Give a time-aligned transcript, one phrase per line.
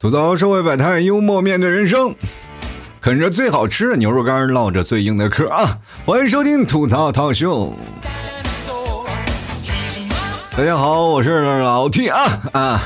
[0.00, 2.14] 吐槽社会百态，幽默面对人生，
[3.02, 5.78] 啃着最好吃的牛肉干，唠着最硬的嗑啊！
[6.06, 7.74] 欢迎收听吐槽涛秀。
[10.56, 12.24] 大家好，我是老 T 啊
[12.54, 12.80] 啊！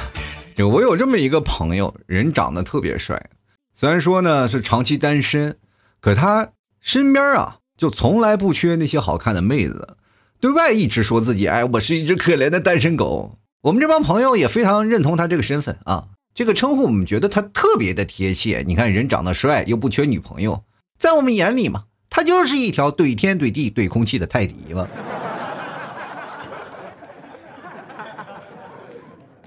[0.56, 3.30] 就我有这么一个朋友，人长得特别帅，
[3.72, 5.56] 虽然说呢是长期单身，
[6.00, 6.48] 可他
[6.80, 9.96] 身边啊就从来不缺那些好看的妹子，
[10.40, 13.38] 对外一直说自己哎，我是一只可怜的单身狗。
[13.60, 16.06] 我们这帮朋友也非常认同他这个身份啊。
[16.34, 18.64] 这个称呼我们觉得他特别的贴切。
[18.66, 20.64] 你看人长得帅又不缺女朋友，
[20.98, 24.88] 在我们眼里嘛，他就是一条怼天怼地怼空气的泰迪嘛。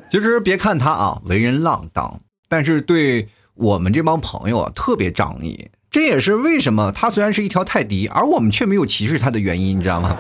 [0.09, 5.69] 其实别看他啊，为人浪荡，但是对我们这帮朋友啊特别仗义。
[5.91, 10.17] 这也是为什么他虽然是一条泰迪，而我们却没有歧视他的原因，你知道吗？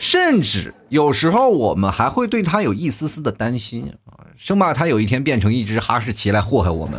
[0.00, 6.98] 甚至有时候我们还会对他有一丝丝的担心啊，生怕他有一天变成一只哈士奇来祸害我们。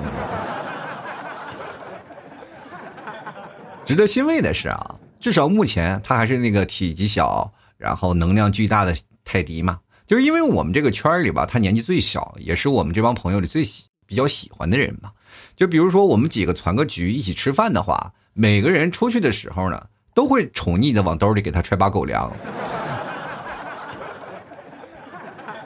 [3.83, 9.79] 值得欣慰的是啊，至少目前他还是那个体积小，然后能量巨大的泰迪嘛。
[10.05, 15.09] 就是因为我们这个圈里吧，他年纪最小，也是我们这帮朋友里最喜比较喜欢的人嘛。
[15.55, 22.31] 就比如说我们几个团个局一起吃饭的话，每个人出去的时候呢，都会宠溺的往兜里给他揣把狗粮。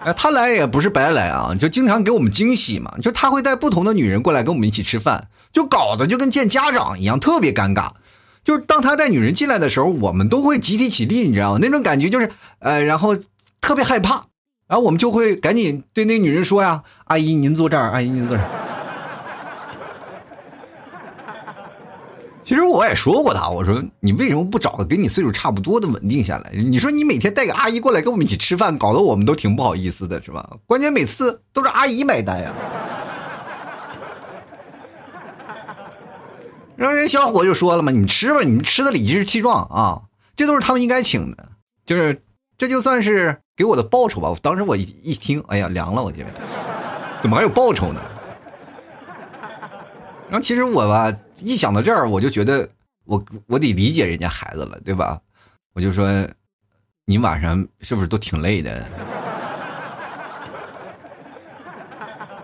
[0.05, 2.93] 哎，他来也不是白来啊，就经常给我们惊喜嘛。
[3.01, 7.89] 就他会带不同的女人过来跟我们一起吃饭，就搞得就跟见家长一样，特别尴尬。
[8.43, 11.59] 就是当他带女人进来的时候，我们都会集体起立，你知道吗？
[11.59, 13.17] 那种感觉就是，呃，然后
[13.59, 14.27] 特别害怕，
[14.67, 18.49] 然后我们就会赶紧对那女人说呀：“阿姨您坐这儿，阿姨您坐这儿。”
[22.45, 26.51] 其实我也说过他，我说你为什么不找个跟你岁数差不多的稳定下来？
[26.53, 30.47] 你说你每天带个阿姨过来跟我们一起吃饭，搞得我们都挺不好意思的，是吧？
[30.67, 32.53] 关键每次都是阿姨买单呀。
[36.75, 40.03] 然后人小伙就说了嘛：“你吃吧，你们吃的理直气壮啊，
[40.35, 41.49] 这都是他们应该请的，
[41.83, 42.21] 就是
[42.59, 46.27] 这就算是给我的报酬吧。”当时我一一听，哎呀，凉了，我觉得
[47.21, 47.99] 怎么还有报酬呢？
[50.29, 51.11] 然后其实我吧。
[51.39, 52.67] 一想到这儿，我就觉得
[53.03, 55.19] 我我得理解人家孩子了，对吧？
[55.73, 56.07] 我就说，
[57.05, 58.85] 你晚上是不是都挺累的？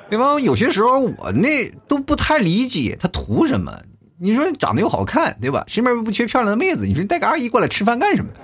[0.10, 0.38] 对吧？
[0.40, 3.82] 有些时候我那都不太理解他图什么。
[4.20, 5.64] 你说长得又好看，对吧？
[5.68, 8.30] 身边又不缺漂亮的妹子，你说你带个阿姨过来吃饭干什么？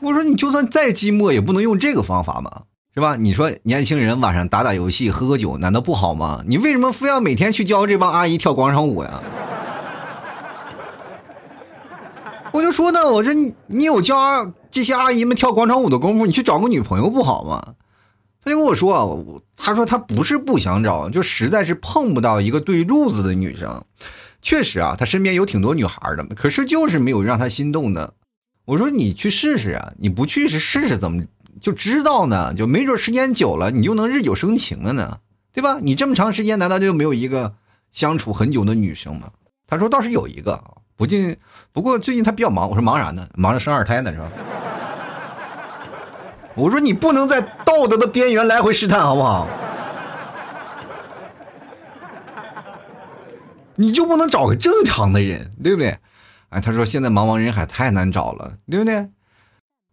[0.00, 2.62] 我说你就算再寂寞，也不能用这个方法嘛。
[2.98, 3.14] 是吧？
[3.14, 6.42] 你说年轻人晚上打打游戏、喝喝酒，难道不好吗？
[6.48, 9.22] 你为什么非要每天去教这帮阿姨跳广场舞呀？
[12.50, 13.32] 我就说呢，我说
[13.68, 17.74] 你有教这些阿姨们跳广场舞的功夫，你去找个女朋友不好吗？
[18.42, 23.80] 他就跟我说，他说他不是不想找，就实在是碰不到一个对路子的女生。
[24.42, 28.14] 确实啊，他身边有挺多女孩的，可是就是没有让他心动的。
[28.64, 31.22] 我说你去试试啊，你不去是试试怎么？
[31.60, 35.18] 就知道呢，就没准时间久了，你就能日久生情了呢，
[35.52, 35.78] 对吧？
[35.80, 37.54] 你这么长时间，难道就没有一个
[37.90, 39.30] 相处很久的女生吗？
[39.66, 40.62] 他说倒是有一个，
[40.96, 41.36] 不近，
[41.72, 42.68] 不过最近他比较忙。
[42.68, 43.28] 我说忙啥呢？
[43.34, 44.30] 忙着生二胎呢，是吧？
[46.54, 49.46] 我说你不能在道德的边缘来回试探，好不好？
[53.76, 55.96] 你就不能找个正常的人，对不对？
[56.48, 59.08] 哎，他说现在茫茫人海太难找了，对不对？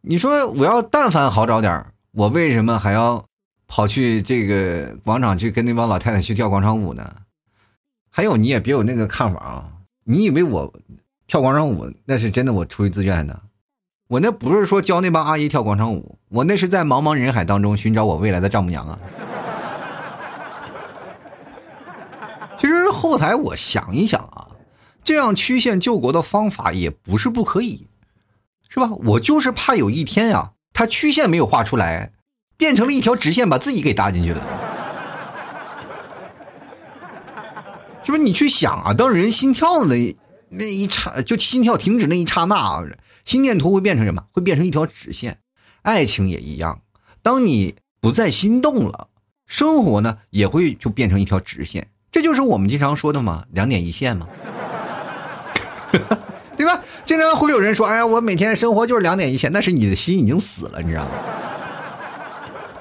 [0.07, 3.25] 你说我要但凡好找点我为什么还要
[3.67, 7.11] 跑去这个广场去跟那帮老太太去跳广场舞呢？
[8.11, 9.65] 还有你也别有那个看法啊！
[10.03, 10.71] 你以为我
[11.25, 12.53] 跳广场舞那是真的？
[12.53, 13.41] 我出于自愿的，
[14.07, 18.99] 我那不是说教那帮阿姨跳广场舞，我那是在茫茫人海当中寻找我未来的丈母娘啊！
[22.59, 24.49] 其实后台我想一想啊，
[25.03, 27.87] 这样曲线救国的方法也不是不可以。
[28.75, 28.89] 是吧？
[29.05, 32.11] 我就是怕有一天呀，他曲线没有画出来，
[32.57, 34.41] 变成了一条直线，把自己给搭进去了。
[38.03, 38.21] 是不是？
[38.21, 39.95] 你去想啊，当人心跳的
[40.49, 42.83] 那一刹，就心跳停止那一刹那，
[43.23, 44.25] 心电图会变成什么？
[44.33, 45.37] 会变成一条直线。
[45.81, 46.81] 爱情也一样，
[47.21, 49.07] 当你不再心动了，
[49.47, 51.87] 生活呢也会就变成一条直线。
[52.11, 54.27] 这就是我们经常说的嘛，两点一线嘛。
[57.05, 61.09] 经常会有人说：“哎呀，我每天生活就是两点一线。”但是你的心已经死了，你知道吗？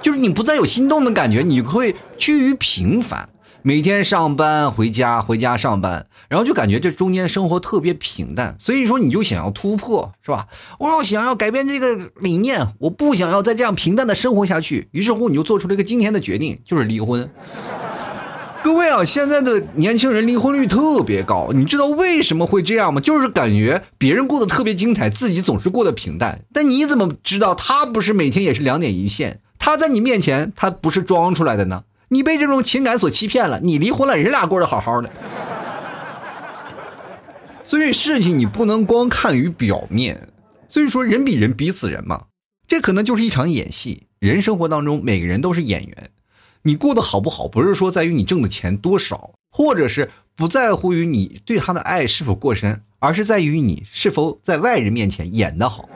[0.01, 3.29] 就是你不再有心动的感觉，你会趋于平凡。
[3.67, 10.49] 每天上班回家，回家上班，然后就感觉这中间生活特别平淡，所以说你就想要突破，是吧？
[10.79, 17.31] 我要想要改变这个理念，我不想要再这样平淡的生活下去，于是乎你就做出了一个今天的决定，就是离婚。
[18.65, 22.99] 各位啊，现在的年轻人离婚率特别高，你知道为什么会这样吗？
[22.99, 26.41] 就是感觉别人过得特别精彩，自己总是过得平淡。
[26.51, 29.43] 但你怎么知道他不是每天也是两点一线？
[29.59, 31.85] 他在你面前，他不是装出来的呢？
[32.09, 35.11] 你被这种情感所欺骗了，你离婚了，人俩过得好好的。
[37.67, 40.29] 所以事情你不能光看于表面，
[40.71, 42.23] 所以说人比人比死人嘛，
[42.67, 44.07] 这可能就是一场演戏。
[44.21, 46.09] 人生活当中每个人都是演员，
[46.67, 55.87] 你过得好不好，不是说在于你挣的钱多少，或者是不在乎于你对他的爱是否过深，而是在于你是否在外人面前演得好。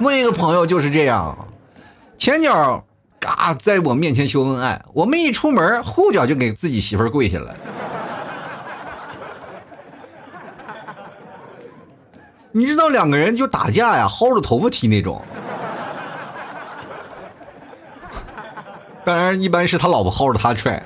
[0.00, 1.46] 我一个朋友就是这样，
[2.16, 2.84] 前脚。
[3.20, 7.56] 嘎，在我面前秀恩爱，我们一出门，后脚就给自己媳妇跪下了。
[12.52, 15.22] 你知道两个人就打架呀，薅着头发踢那种。
[19.04, 20.82] 当然，一般是他老婆薅着他踹。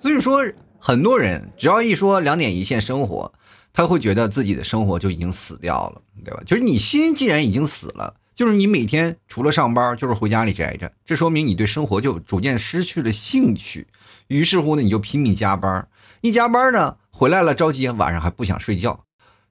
[0.00, 0.44] 所以说，
[0.78, 3.32] 很多人只要一说两点一线生活。
[3.70, 6.40] 他会觉得自己的生活就已经死掉了，对吧？
[6.44, 13.86] 就是你心既然已经死了，就是你每天除了上班就是回家里宅着，这说明你对生活就逐渐失去了兴趣。
[14.26, 15.86] 于是乎呢，你就拼命加班，
[16.22, 19.04] 一加班呢回来了着急，晚上还不想睡觉。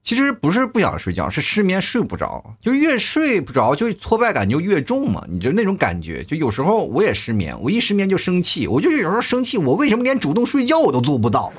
[0.03, 5.23] 其实不是不想睡觉，是失眠睡不着，就越睡不着，就挫败感就越重嘛。
[5.29, 11.51] 你就那种感觉，就有时候我也失眠，我一失眠就生气，我就有时候生气，我为什么连主动睡觉我都做不到？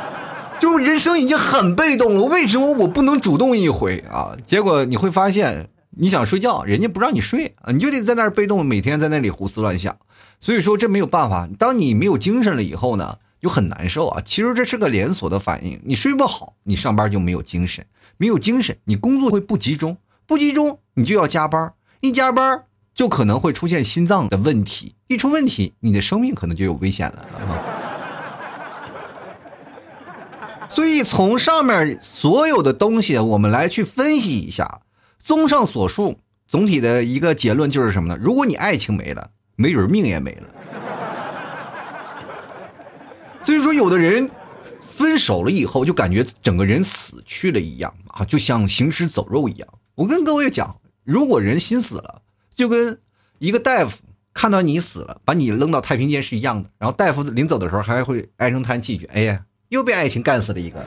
[0.60, 4.36] 就是人生已经很被动了，为什么我不能主动一回啊？
[4.44, 9.96] 结果你会发现，你想睡觉，人家不让你睡啊，你就得在那儿被动，每天在那里胡思乱想。
[10.40, 14.22] 所以说这没有办法，当你没有精神了以后呢，就很难受啊。
[14.24, 17.84] 其实这是个连锁的反应，你睡不好，你上班就没有精神，
[18.16, 19.96] 没有精神，你工作会不集中，
[20.26, 27.26] 不集中你就要加班，一加班就可能会出现心脏的问题，一出问题，你的生命可能就有危险了。
[30.68, 34.82] 所以，从上面所有的东西，我们来去分析一下。
[35.18, 38.18] 综上所述，总体的一个结论就是什么呢？
[38.20, 40.48] 如果你爱情没了，没准命也没了。
[43.46, 44.28] 所以说，有的人
[44.80, 49.68] 分手了以后，就感觉整个人死去了一样啊，就像行尸走肉一样。
[49.94, 52.22] 我跟各位讲，如果人心死了，
[52.56, 52.98] 就跟
[53.38, 53.98] 一个大夫
[54.34, 56.68] 看到你死了，把你扔到太平间是一样的。
[56.76, 60.84] 然后大夫临走的时候，还会唉声叹气一句：“哎呀。”又被爱情干死了一个。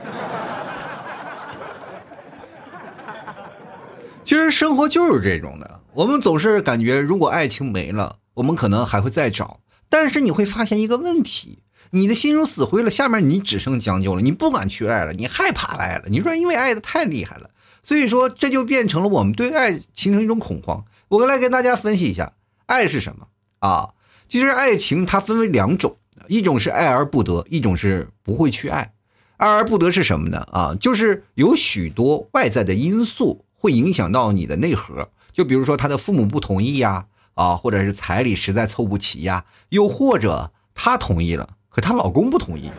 [4.23, 9.61] 其实生活就是这种的，我们总是感觉如果爱情没了，我们可能还会再找。
[9.89, 16.05] 但是你会发现一个问题，你的心如死灰了，下面你只剩将就了，你不敢去爱了，你害怕爱了。
[16.07, 17.49] 你说因为爱的太厉害了，
[17.83, 20.85] 所以说这就变成了我们对爱形成一种恐慌。
[21.07, 22.33] 我来跟大家分析一下，
[22.67, 23.27] 爱是什么
[23.59, 23.89] 啊？
[24.27, 25.97] 其实爱情它分为两种。
[26.27, 28.93] 一种是爱而不得，一种是不会去爱。
[29.37, 30.45] 爱而不得是什么呢？
[30.51, 35.09] 啊，就是有许多外在的因素会影响到你的内核。
[35.31, 42.71] 就比如说他的父母不同意呀，啊，或者是彩礼实在凑不齐呀，又或者他同意了，可她老公不同意。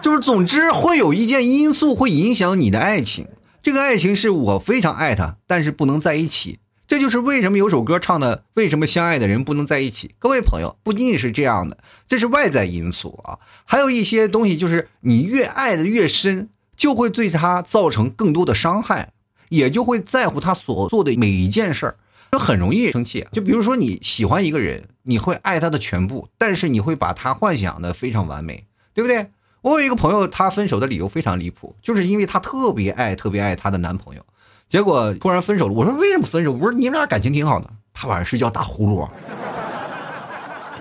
[0.00, 3.26] 就是总之会有一件因素会影响你的爱情。
[3.62, 6.58] 这个爱情是我非常爱他，但是不能在一起。
[6.86, 10.14] 这就是为什么有首歌唱的“为什么相爱的人不能在一起”。
[10.20, 19.12] 各位朋友，不仅仅是这样的，这是外在因素啊，还有一些东西，就是你越爱的越深，就会对他造成更多的伤害，
[19.48, 21.96] 也就会在乎他所做的每一件事儿，
[22.34, 23.24] 就很容易生气。
[23.30, 29.30] 就比如说你喜欢一个人，你会爱他的全部，但是你会把他幻想的非常完美，对不对？
[29.60, 34.26] 我有一个朋友，他分手的理由非常离谱，就是因为他特别爱、特别爱他的男朋友。
[34.68, 36.50] 结果突然分手了，我说为什么分手？
[36.50, 37.70] 我说你们俩感情挺好的。
[37.92, 39.08] 他晚上睡觉打呼噜，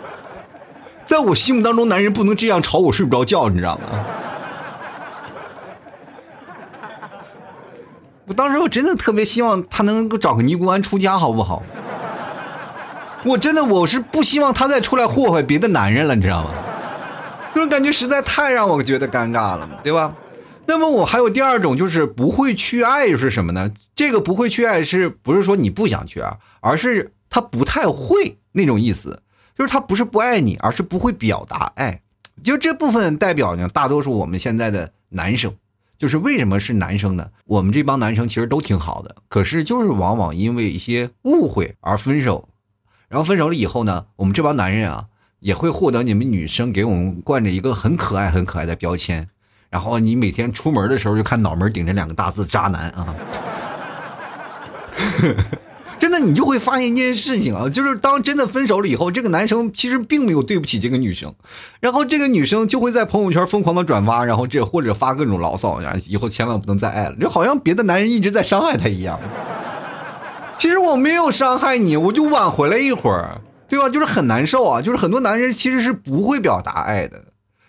[1.05, 4.03] 在我心目当中，男人不能这样吵我睡不着觉，你知道吗？
[8.25, 11.61] 我当时我真的特别希望他能够找个尼姑庵出家，好不好？
[13.25, 16.51] 我真的我是不希望他再出来祸害别的男人了，你知道吗？
[17.53, 20.13] 这种感觉实在太让我觉得尴尬了，对吧？
[20.65, 23.71] 那么我还有第二种，就是不会去爱，是什么呢？
[23.95, 26.37] 这个不会去爱，是不是说你不想去啊？
[26.61, 29.21] 而是他不太会那种意思，
[29.57, 32.01] 就是他不是不爱你，而是不会表达爱。
[32.43, 35.53] 就这部分代表呢，大多数我们现在的男生，
[35.97, 37.29] 就是为什么是男生呢？
[37.45, 42.49] 我们这帮男生其实都挺好的，可是就是往往因为一些误会而分手，
[43.07, 45.05] 然后分手了以后呢，我们这帮男人啊
[45.39, 49.27] 也会获得你们女生给我们惯着一个很可爱、很可爱的标签，
[49.69, 53.15] 然后你每天出门的时候就看脑门顶着两个大字“渣男”啊。
[56.03, 61.33] 真的，你就会发现一件事情啊，就是当真的分手了以后，这个男生其实并没有对不起这个女生，
[61.79, 69.17] 然后这个女生就会在朋友圈疯狂的转发，然后这或者发各种牢骚，然后以后千万不能再爱了，就好像别的男人一直在伤害她一样。
[70.57, 73.87] 其实我没有伤害你，我就挽回了一会儿，对吧？
[73.87, 77.23] 就是很难受啊，就是很多男人其实是不会表达爱的，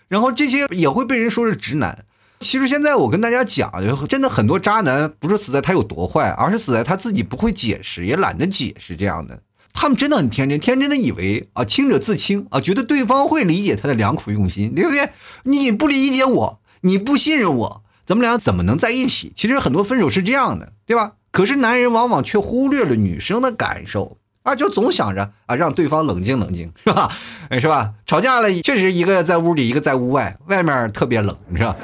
[0.09, 1.99] 然后这些也会被人说是直男。
[2.39, 8.95] 其实现在我跟大家讲，就真的很多渣男不是死在他有多坏，而是死在他自己不会解释，也懒得解释。
[8.95, 9.39] 这样的，
[9.73, 15.09] 他们真的很天真，天真的以为啊，清者自清啊，觉得对方会理解他的良苦用心，对不对？
[15.43, 19.31] 你不理解我，你不信任我，咱们俩怎么能在一起？
[19.35, 21.13] 其实很多分手是这样的，对吧？
[21.31, 27.11] 可是男人往往却忽略了女生的感受啊，就总想着啊，让对方冷静冷静，是吧？
[27.49, 27.93] 哎，是吧？
[28.05, 31.75] 吵架了，确实一个在屋里，一个在屋外，外面特别冷，是吧？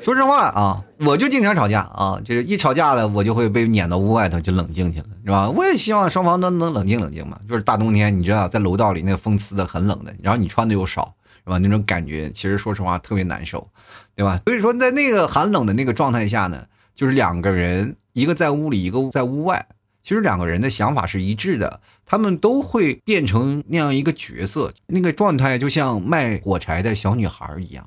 [0.00, 5.50] 说实话啊，我就经常吵架啊，就是一吵架了，我就会被撵到屋外头去冷静去了，是吧？
[5.50, 7.38] 我也希望双方都能冷静冷静嘛。
[7.46, 11.14] 就是大冬天，你知道，在楼道里那个风呲的很冷的，然后你穿的又少，
[11.44, 11.58] 是吧？
[11.58, 13.68] 那种感觉其实说实话特别难受，
[14.14, 14.40] 对吧？
[14.46, 16.64] 所以说，在那个寒冷的那个状态下呢，
[16.94, 19.66] 就是两个人，一个在屋里，一个在屋外，
[20.02, 27.86] 其实两个人的想法是一致的，他们都会变成那样一个角色，那个状态就像卖火柴的小女孩一样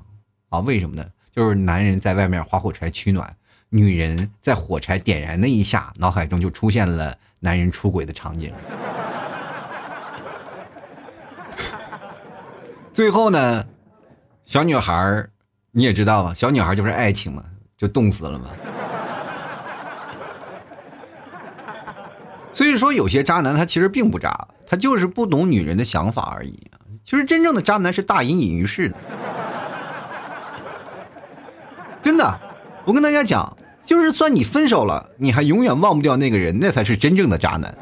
[0.50, 0.60] 啊？
[0.60, 1.04] 为什么呢？
[1.34, 3.34] 就是男人在外面划火柴取暖，
[3.70, 8.52] 女人在火柴点燃那一下，脑海中就出现了男人出轨的场景。
[12.92, 13.64] 最后呢，
[14.44, 15.26] 小女孩
[15.70, 16.34] 你也知道吧？
[16.34, 17.42] 小女孩就是爱情嘛，
[17.78, 18.50] 就冻死了嘛。
[22.52, 26.70] 所以说，有些渣男他其实并不渣，他就是不懂女人的想法而已。
[27.02, 28.96] 其实真正的渣男是大隐隐于市的。
[32.02, 32.40] 真的，
[32.84, 37.76] 我跟大家讲，就是算你分手了，你还永远忘不掉那个人，那才是真正的渣男。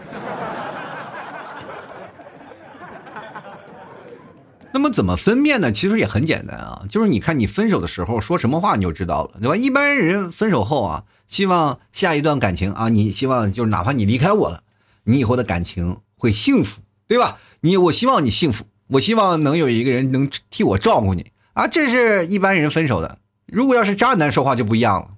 [4.73, 5.73] 那么怎么分辨呢？
[5.73, 9.57] 其实也很简单啊，就是你看你分手的时候说什么话，你就知道了，对吧？
[9.57, 14.62] 一般人分手后啊，希望下一段感情啊，你希望就是哪怕你离开我了，
[15.04, 17.38] 你以后的感情会幸福，对吧？
[17.62, 23.19] 你我希望你幸福，我希望能有一个人能替我照顾你啊，这是一般人分手的。
[23.52, 25.09] 如果要是渣男说话就不一样了，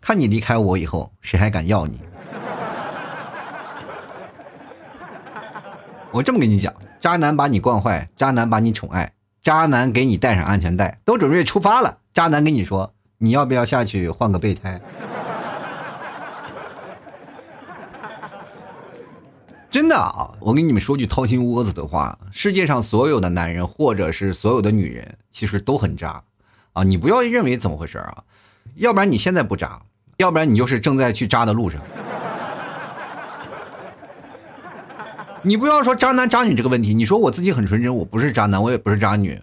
[0.00, 2.00] 看你离开我以后，谁还敢要你？
[6.12, 11.98] 我这么跟你讲，渣男把你惯坏，渣男把你宠爱，渣男给你带上安全带，都准备出发了。
[12.14, 14.80] 渣男跟你说，你要不要下去换个备胎？
[19.68, 26.22] 真的啊，我跟你们说句掏心窝子的话，世界上所有的男人或者是所有的女人，其实都很渣。
[26.72, 28.24] 啊，你不要认为怎么回事啊？
[28.76, 29.82] 要不然你现在不渣，
[30.18, 31.80] 要不然你就是正在去渣的路上。
[35.42, 39.40] 你不要说渣男渣女这个问题，你说我自己很纯真，我不是渣男，我也不是渣女，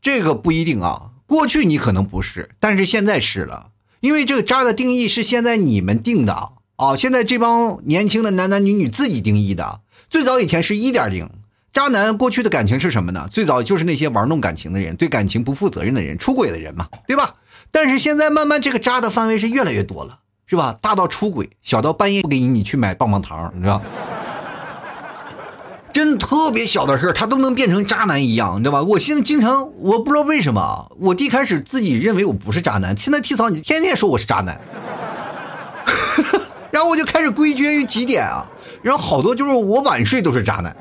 [0.00, 1.10] 这个不一定啊。
[1.26, 3.70] 过去你可能不是，但是现在是了，
[4.00, 6.96] 因为这个渣的定义是现在你们定的啊。
[6.96, 11.28] 现在这帮年轻的男男女女自己定义的，最早以前是一点零。
[11.72, 13.28] 渣男过去的感情是什么呢？
[13.30, 17.34] 最早就是那些玩弄感情的人，对感情不负责任的人，出轨的人嘛，对吧？
[17.70, 20.76] 但是现在慢慢这个渣的范围是越来越多了，是吧？
[20.82, 23.80] 大到出轨，小到半夜不给你去买棒棒糖，你知道？
[25.92, 28.82] 真特别小的事儿他都能变成渣男一样，你知道吧？
[28.82, 34.60] 我现在经常，我不知道为什么，我一开始自己认为我不是渣男，现在提嫂你天天说我是渣男，
[36.72, 38.44] 然后我就开始归结于几点啊，
[38.82, 40.74] 然后好多就是我晚睡都是渣男。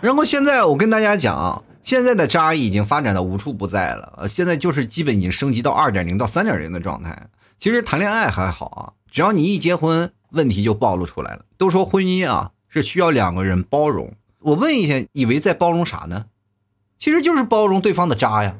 [0.00, 4.26] 然后现在我跟大家讲，现在的渣已经发展到无处不在了。
[4.28, 7.28] 现在就是基本已经升级到二点零到三点零的状态。
[7.58, 11.40] 其实谈恋爱还好啊，只要你一结婚，问题就暴露出来了。
[11.56, 16.26] 都说婚姻啊是需要两个人包容，我问一下，以为在包容啥呢？
[16.98, 18.54] 其实就是包容对方的渣呀。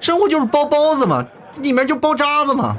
[0.00, 1.26] 生活就是包包子嘛，
[1.56, 2.76] 里面就包渣子嘛。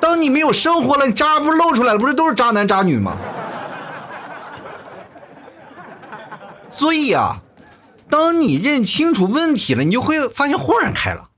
[0.00, 3.16] 当你没有生活了，你渣不露出来了，不是都是渣男渣女吗？
[6.70, 7.42] 所以啊，
[8.08, 11.28] 当你认清楚问题了，你就会发现豁然开朗。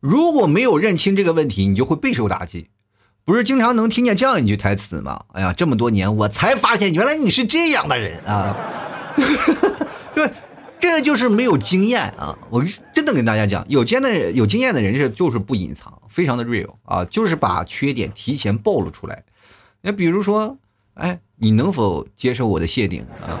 [0.00, 2.68] 如果没有认清这个问题，你就会备受打击。
[3.24, 5.22] 不是经常能听见这样一句台词吗？
[5.32, 8.56] 哎呀，这么多年我才发现，原来你是这样的人啊！
[10.14, 10.28] 对，
[10.82, 12.36] 这就是没有经验啊！
[12.50, 12.60] 我
[12.92, 19.22] 真的跟大家讲，有经验的有经验的人是就是不隐藏，非常的 real 啊，就是把缺点提前暴露出来。
[19.82, 20.58] 那比如说，
[20.94, 23.38] 哎，你能否接受我的谢顶啊？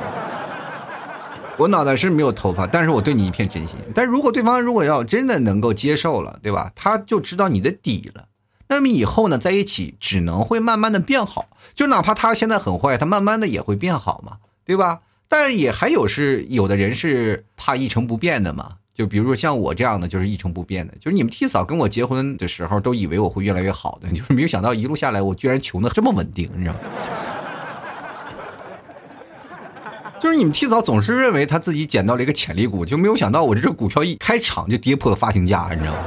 [1.56, 3.76] 我脑袋是没有头发，但是我对你一片真心。
[3.92, 6.70] 但如果对方如果要真的能够接受了，对吧？
[6.76, 8.28] 他就知道你的底了。
[8.68, 15.00] 那么以后呢，在一起只能会慢慢的变好，就哪怕他现在很坏，他慢慢的也会变好嘛，对吧？
[15.34, 26.80] 但是也还有是有的人是怕一成不变的嘛，就比如说像我这样的，就是一成不变的，就是你们替嫂跟我结婚的时候都以为我会越来越好的， 就是没有想到一路下来我居然穷的这么稳定，你知道吗？
[30.20, 35.98] 就是你们替嫂总是认为他自己捡到了一个潜力股，就没有想到我这股票一开场就跌破了发行价，你知道吗？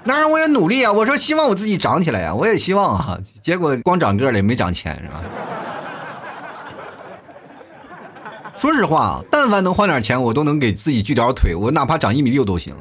[0.06, 0.90] 当然我也努力啊！
[0.90, 3.18] 我说希望我自己长起来呀，我也希望啊。
[3.42, 5.20] 结果光长个了也没长钱，是吧？
[8.64, 12.74] 说实话，但凡能换点钱，我都能给自己锯条腿，我哪怕长一米六都行。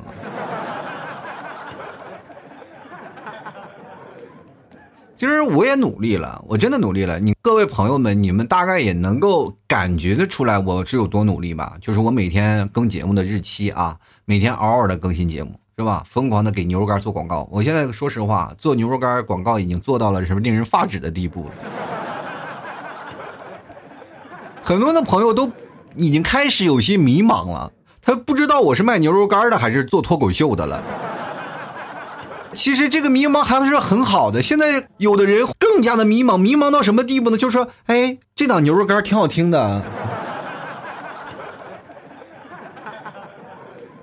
[5.18, 7.20] 其实我也努力了，我真的努力了。
[7.20, 11.74] 你各位朋友们，你们大概也能够感觉得出来我是有多努力吧？
[11.82, 15.52] 就是我每天更节目的日期啊，每天嗷嗷的更新节目。
[15.78, 16.02] 是吧？
[16.10, 17.46] 疯狂的给牛肉干做广告。
[17.52, 21.52] 我现在说实话，做牛肉干广告已经做到了什么令人发指的地步了。
[24.66, 25.52] 很多的朋友都
[25.96, 27.72] 已经开始有些迷茫了，
[28.02, 30.82] 他不知道我是卖牛肉干的还是做脱口秀的了。
[32.54, 34.42] 其实这个迷茫还是很好的。
[34.42, 37.38] 现在有的人更加的迷茫，迷茫到什么地步呢？
[37.38, 39.82] 就是说，哎，这档牛肉干挺好听的，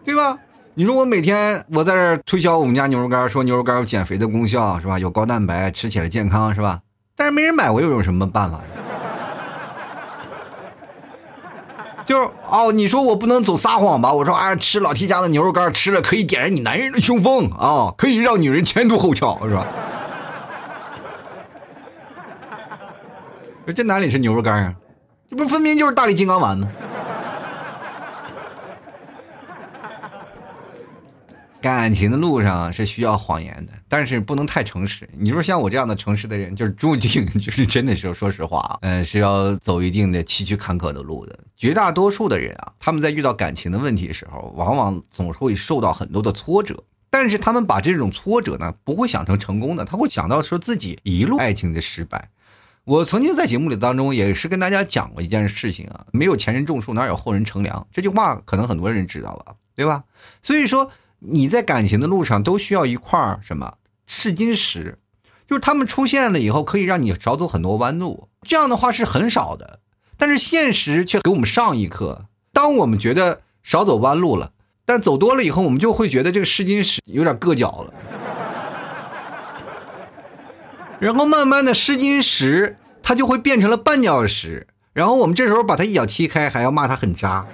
[0.04, 0.36] 对吧？
[0.74, 4.98] 你说我每天我在这推销我们家牛肉干，说牛肉干有减肥的功效，是吧？
[4.98, 6.80] 有高蛋白，吃起来健康，是吧？
[7.14, 8.64] 但是没人买，我又有什么办法呢？
[12.06, 14.12] 就是哦，你说我不能总撒谎吧？
[14.12, 19.66] 我说啊，吃老 T 家的牛肉干，吃了可以点燃你男人的雄风啊，可以让女人前凸后翘，是吧？
[23.74, 24.74] 这哪里是牛肉干啊？
[25.30, 26.68] 这不分明就是大力金刚丸吗？
[31.60, 35.06] 感情的路上是需要谎言的，但是不能太诚实。
[35.12, 41.38] 你说像我这样的诚实的人，就是注定 就是真的是说实话啊，嗯，是要走一定的崎岖坎坷的路的。
[41.58, 52.30] 绝大多数的人啊，他们在遇到感情的问题的时候，往往总是会受到很多的挫折，但是他们把这种挫折呢，不会想成成功的，他会想到说自己一路爱情的失败。
[52.84, 57.86] 我曾经在节目里当中也是跟大家讲过一件事情啊，没有前人种树，哪有后人乘凉？
[57.92, 60.02] 这句话可能很多人知道吧，对吧？
[60.42, 60.90] 所以说。
[61.20, 63.74] 你在感情的路上都需要一块儿什么
[64.06, 64.98] 试金石，
[65.46, 68.28] 就是他们出现了以后，可以让你少走很多弯路。
[68.42, 69.80] 这样的话是很少的，
[70.16, 72.26] 但是现实却给我们上一课。
[72.52, 74.52] 当我们觉得少走弯路了，
[74.84, 77.94] 但走多了以后，我们就会觉得这个试金石有点硌脚了。
[80.98, 87.46] 然后慢慢的试金石它就会变成了绊脚石，然后我们这时候把它一脚踢开，还要骂它很渣。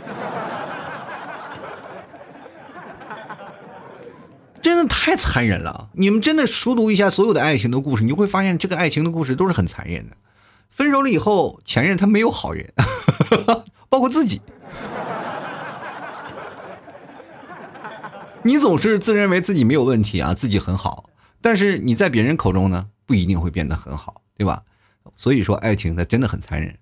[4.67, 5.91] 真的太残忍了！
[5.93, 10.17] 你们真的熟读一下所有的爱情的故事，你会发现这个爱情的故事都是很残忍的。
[10.71, 12.73] 分手了以后，前任他没有好人，
[13.89, 14.43] 包括自己。
[18.43, 24.65] 你总是自认为自己没有问题啊，自己很好，但是你在别人口中呢，不一定会变得很好，对吧？
[25.15, 26.77] 所以说，爱情它真的很残忍，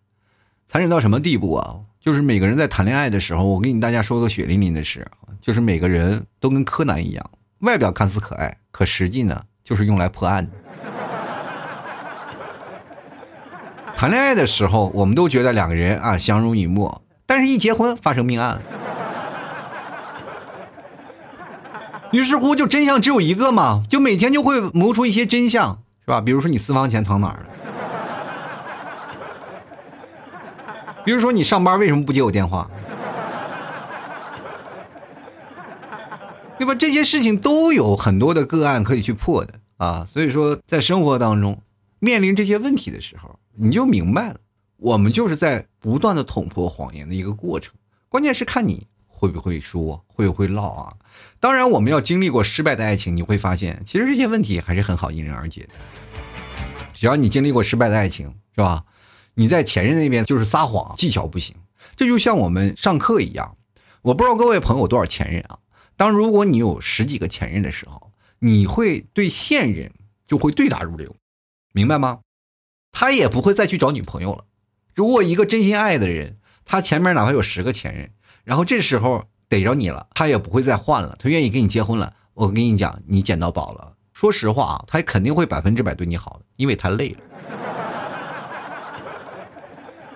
[0.66, 1.81] 残忍到什么地步啊？
[2.01, 5.07] 就是每个人在谈恋爱的时候，我跟你大家说个血淋淋的事，
[5.42, 7.31] 就是每个人都跟柯南一样。
[7.64, 10.53] 外表看似可爱，可实际呢，就是用来破案的。
[13.96, 18.61] 谈恋爱的时候，我们都觉得两个人啊相濡以沫，但是一结婚发生命案了。
[22.12, 26.20] 于是乎，就真相只有一个嘛，就每天就会谋出一些真相，是吧？
[26.20, 27.46] 比如说你私房钱藏哪儿了？
[31.05, 32.70] 比如说你上班为什么不接我电话？
[36.75, 41.61] 这些事情都有很多的个案可以去破的啊，所以说在生活当中
[41.99, 44.37] 面临这些问题的时候，你就明白了，
[44.77, 47.75] 我们就是在不断的捅破谎言的一个过程。
[48.09, 50.95] 关键是看你会不会说，会不会唠啊。
[51.41, 55.71] 当然，我们要经历过失败的爱情，你会发现，其实这些问题还是很好迎刃而解的。
[56.95, 58.85] 只要你经历过失败的爱情，是吧？
[59.35, 61.57] 你在前任那边就是撒谎，技巧不行，
[61.97, 63.57] 这就像我们上课一样。
[64.03, 65.59] 我不知道各位朋友多少前任啊？
[65.97, 69.93] 当如果你有十几个前任的时候，你会对现任
[70.27, 71.15] 就会对答如流，
[71.73, 72.21] 明白吗？
[72.93, 74.45] 他也不会再去找女朋友了。
[74.95, 78.11] 如果一个真心爱的人，他前面哪怕有十个前任，
[78.45, 82.15] 然后这时候逮着你了，他也不会再换了，他愿意跟你结婚了。
[82.35, 83.95] 我跟你讲，你捡到宝了。
[84.13, 87.19] 说实话啊，他肯定会百分之百对你好的，因为他累了。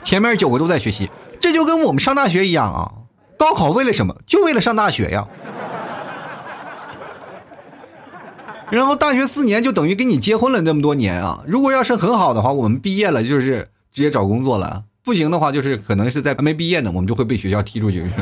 [0.05, 1.11] 前面九个都在学习，
[1.41, 2.95] 这就跟我们上大学一样啊。
[3.37, 4.21] 高考为了什么？
[4.27, 5.29] 就为了上大学呀。
[8.72, 11.42] 然后大学四年就等于跟你结婚了那么多年啊。
[11.46, 18.04] 如果要是很好的话，我们毕业了就是直接找工作了；不行的话，就是可能是在还没毕业呢，我们就会被学校踢出去。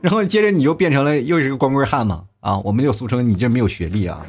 [0.00, 2.58] 然后接着你就变成了又是一个光棍汉嘛啊！
[2.60, 4.24] 我们就俗称你这没有学历啊，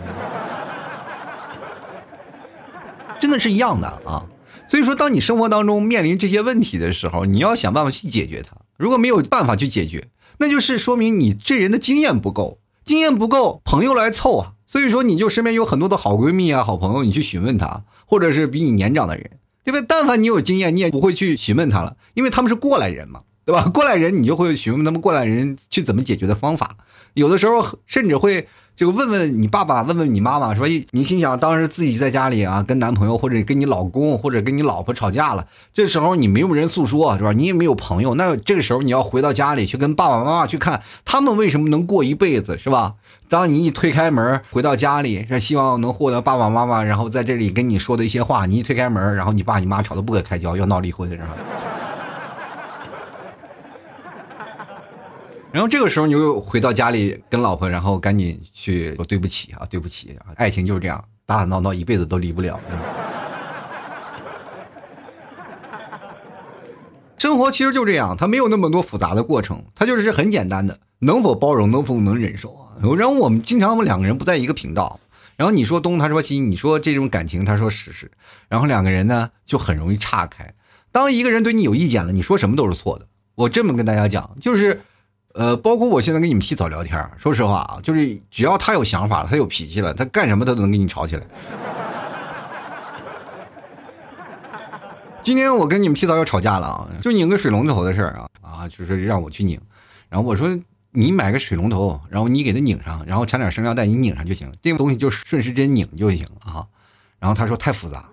[3.21, 4.25] 真的是一样的啊。
[4.67, 8.55] 所以说，当你生活当中面临这些问题的时候，你要想办法去解决它。
[8.81, 10.07] 如果没有办法去解决，
[10.39, 14.53] 那就是说明你这人的经验不够，经验不够，朋友来凑啊。
[14.65, 19.29] 所以说，你就身边有很多的好闺蜜啊、好朋友，你去询问他，或者是比你年长的人，
[19.63, 19.85] 对吧？
[19.87, 23.21] 但凡你有经验，你也不会去询问他了，因为他们是过来人嘛。
[23.45, 23.63] 对吧？
[23.73, 26.75] 过来人，你就会询问他们过来人去怎么解决的方法。
[27.13, 37.33] 有的时候甚至会这个问问你爸爸，问问你妈妈，说你心想当时自己在家里啊，跟男朋友或者跟你老公或者跟你老婆吵架了，这时候你没有人诉说，是吧？
[37.33, 42.95] 你也没有朋友，那这个时候你要回到家里去跟爸爸妈妈去看他们为什么能过一辈子，是吧？
[43.27, 51.27] 当你一推开门回到家里，是希望能获得爸爸妈妈，然后在这里跟你说的一些话，你一推开门，然后你爸你妈吵得不可开交，要闹离婚，是吧？
[55.53, 62.57] 然后这个时候你又回到家里跟老婆，然后赶紧去说对不起啊，对不起啊，爱情就是这样，打打闹闹一辈子都离不了。
[67.17, 72.79] 生活其实就这样，它没有那么多复杂的过程，它就是很简单的，能否包容，能否能忍受啊？
[72.97, 75.01] 然后我们经常我们两个人不在一个频道，
[75.35, 78.09] 然后你说东，他说西，你说这种感情，他说实实，
[78.47, 80.53] 然后两个人呢就很容易岔开。
[80.93, 83.05] 当一个人对你有意见了，你说什么都是错的。
[83.35, 84.81] 我这么跟大家讲，就是。
[85.33, 91.23] 呃，包括我现在跟你们提早聊天，说实话啊，就是只要他有想法了，他有脾气了，他干什么他都能跟你吵起来。
[95.23, 99.59] 今天我跟你们提早要吵架了啊，就拧个水龙头的事儿啊啊，就是让我去拧，
[100.09, 100.49] 然后我说
[100.91, 106.65] 你买个水龙头，然后你给它拧上，然后缠点生料带你拧上就行，这个东西就顺时针拧就行啊。
[107.19, 108.03] 然后他说太复杂。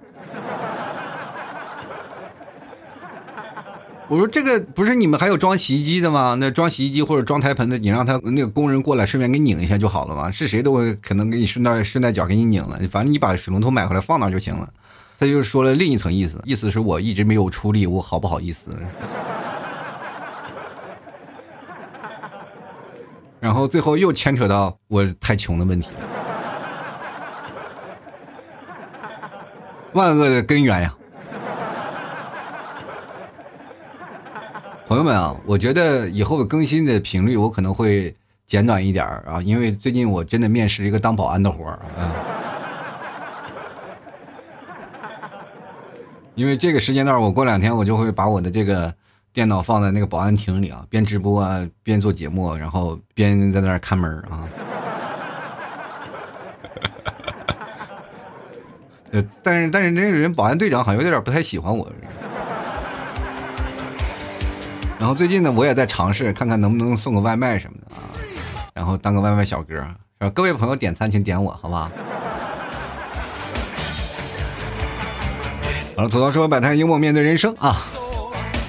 [4.08, 6.34] 我说这个不是你们还有装洗衣机的吗？
[6.40, 10.30] 那装洗衣机或者装台盆的，你让他那个工人过来顺便给拧一下就好了嘛。
[10.30, 14.66] 是谁都会可能给你顺带顺带脚给你拧了，反正你把水龙头买回来放那就行了。
[15.18, 18.70] 他就说了另一层意思，意思是我一直没有出力，我好不好意思？
[23.40, 25.96] 然后最后又牵扯到我太穷的问题了，
[29.92, 30.94] 万恶的根源呀。
[34.88, 42.10] 朋友们啊，我觉得以后更新的频率我可能会简短一点啊，因为最近我真的面试一个当保安的活儿啊。
[46.34, 48.90] 因为这个时间段，我过两天我就会把我的这个
[49.30, 54.48] 电脑放在那个保安亭里啊，边直播啊，边做节目，然后边在那儿看门啊。
[59.12, 61.92] 呃，但是但是那个人保安队长好像有点不太喜欢我。
[64.98, 68.02] 然后最近呢，我也在尝试看看能不能送个外卖什么的啊，
[68.74, 69.86] 然后当个外卖小哥。
[70.34, 71.88] 各位朋友点餐请点我，好吧？
[75.94, 77.76] 好了，吐槽说摆摊幽默面对人生啊，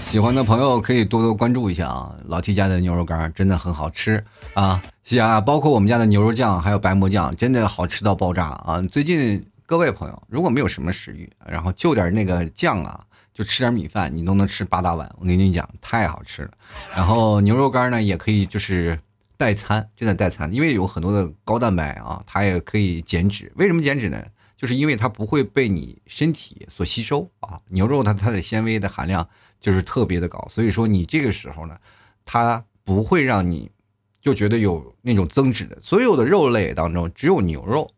[0.01, 2.13] 喜欢的朋友可以多多关注一下啊。
[2.25, 4.79] 老 T 家的牛肉干真的很好吃啊，
[5.19, 8.79] 啊，包括我们家的牛肉酱还有白馍酱，真的好吃到爆炸啊！
[8.91, 12.99] 最近各位朋友如果没有什么食欲，然后就点那个酱啊。
[13.39, 15.09] 就吃点米饭，你都能吃八大碗。
[15.17, 16.51] 我跟你讲，太好吃了。
[16.93, 18.99] 然后牛肉干呢，也可以就是
[19.37, 23.49] 代餐，真的代餐，因为有很多的高蛋白啊，它也可以减脂。
[23.55, 24.21] 为什么减脂呢？
[24.57, 27.57] 就是因为它不会被你身体所吸收啊。
[27.69, 29.25] 牛肉它它的纤维的含量
[29.61, 31.79] 就是特别的高，所以说你这个时候呢，
[32.25, 33.71] 它不会让你
[34.19, 35.77] 就觉得有那种增脂的。
[35.81, 37.89] 所有的肉类当中，只有牛肉，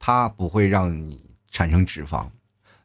[0.00, 2.26] 它不会让你产生脂肪。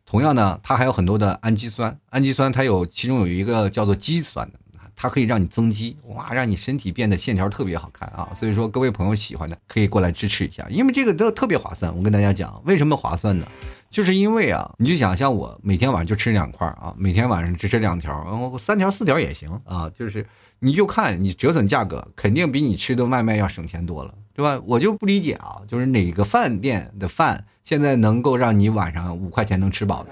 [0.10, 4.58] 同样呢，它还有很多的氨基酸，氨基酸它有其中有一个叫做肌酸的，
[4.96, 8.30] 它可以让你增肌，哇，让你身体变得线条特别好看啊！
[8.34, 11.94] 所以说各位朋友喜欢的可以过来支持一下，因为这个都特别划算。
[11.94, 13.46] 我跟大家讲，为什么划算呢？
[13.90, 20.26] 就是因为啊，你就想像我每天晚上就吃两块啊，每天晚上只吃两条，然后三条四条也行啊，就是
[20.60, 24.62] 你就看你折损价格，肯定比你吃顿外卖要省钱多了，对吧？
[24.66, 30.10] 我就不理解啊，就是哪个饭店的饭现在能够让你晚上五块钱能吃饱的？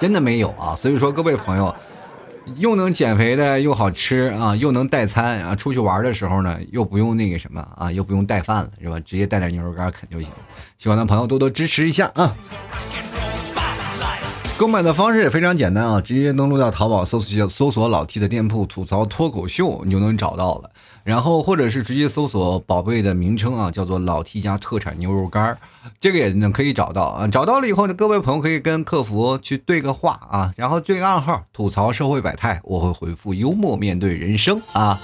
[0.00, 0.74] 真的没有啊！
[0.74, 1.76] 所以说，各位朋友，
[2.54, 8.98] 又能减肥的又好吃啊，又能代餐啊，出去玩的时候呢，又不用那个什么啊，又不用带饭了，是吧？
[9.00, 10.32] 直接带点牛肉干啃就行。
[10.78, 12.32] 喜欢的朋友多多支持一下啊！
[14.56, 20.70] 购买的方式也非常简单啊，直接登录到淘宝搜索搜索老 T 的店铺吐槽脱口秀，你就能找到了。
[21.06, 25.56] 然后或者是直接搜索宝贝的名称啊，叫做老 T 家特产牛肉干
[26.00, 27.28] 这个也能可以找到啊。
[27.28, 34.98] 找到了以后呢，各位朋友可以跟客服去对个话啊，然后对个暗号，吐槽社会百态，我会回复幽默面对人生啊。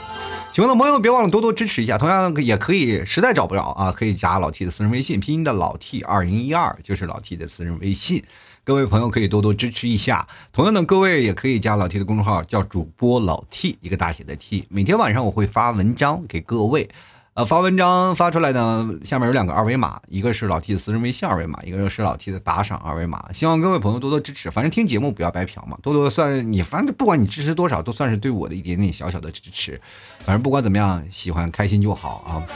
[0.52, 8.24] 喜欢的朋友别忘了多多支持一下，同样也可以实在找不着啊，可以加老 T 的私人微信，拼音的老 T 二零一二就是老 T 的私人微信。
[8.64, 14.64] 各位朋友可以多多支持一下，同样的各位也可以加老 T 的公众号，叫主播老 T，一个大写的 T。
[14.70, 16.88] 每天晚上我会发文章给各位，
[17.34, 23.32] 呃，发文章发出来呢，下面有两个二维码，一个是老 T 的私人微信二维码，一个是老 T 的打赏二维码。
[23.32, 29.80] 希望各位朋友多多支持，反正听节目不要白嫖嘛，多多算你，反正不管你支持多少，都算是对我的一点点小小的支持。
[30.20, 32.46] 反正不管怎么样，喜欢开心就好啊。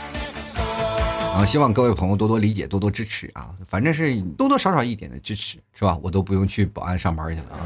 [1.36, 3.50] 然后希望各位朋友多多理解，多多支持啊！
[3.68, 5.98] 反正是多多少少一点的支持，是吧？
[6.02, 7.60] 我都不用去保安上班去了啊！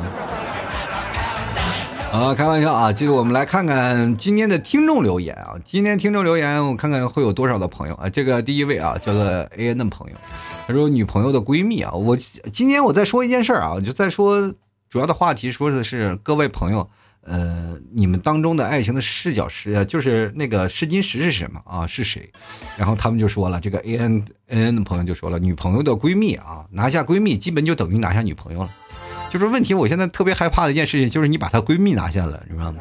[2.19, 2.93] 啊，开玩笑啊！
[2.93, 5.55] 接着我们来看看今天的听众留言啊！
[5.65, 8.11] 今天听众留言，我看看会有多少的朋友啊！
[8.11, 10.17] 这个第一位啊，叫做 A N 的朋友，
[10.67, 14.53] 他说女朋友的闺蜜啊，我今天我再说一件事儿啊，就再说
[14.89, 16.91] 主要的话题，说的是各位朋友。
[17.33, 21.87] 呃，你们当中的爱情的视角是，就是那个试金石是什么啊？
[21.87, 22.29] 是谁？
[22.77, 28.71] 然后他们就说了，这个 A N N N 的朋友就说了，女朋友的闺蜜啊，拿下闺蜜基本就等于拿下女朋友了。
[29.31, 32.81] 就是问题，我现在特别害怕的一件事情，就是你把她闺蜜拿下了，你知道吗？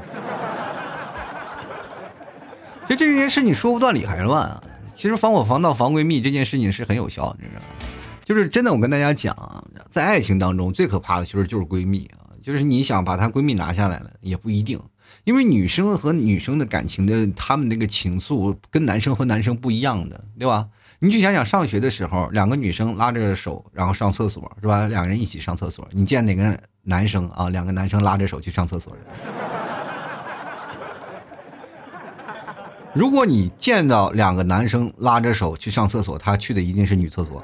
[2.87, 4.63] 其实这件事你说不断理还乱啊。
[4.95, 7.67] 其实防火防盗防闺蜜这件事情是很有效，你知道吗？
[8.25, 12.18] 就是真的，我跟大家讲，在爱情当中最可怕的其实就是闺蜜啊。
[12.49, 14.81] 就是你想把她闺蜜拿下来了，也不一定，
[15.23, 20.67] 因为女生和女生的感情的，她们那个情愫跟男生和男生不一样的，对吧？
[20.97, 24.87] 你去想想，上学的时候，两个女生拉着手，然后上厕所，是吧？
[24.87, 27.49] 两个人一起上厕所，你见哪个男生啊？
[27.49, 28.97] 两个男生拉着手去上厕所？
[32.95, 37.43] 如果你见到两个男生拉着手去上厕所，他去的一定是女厕所。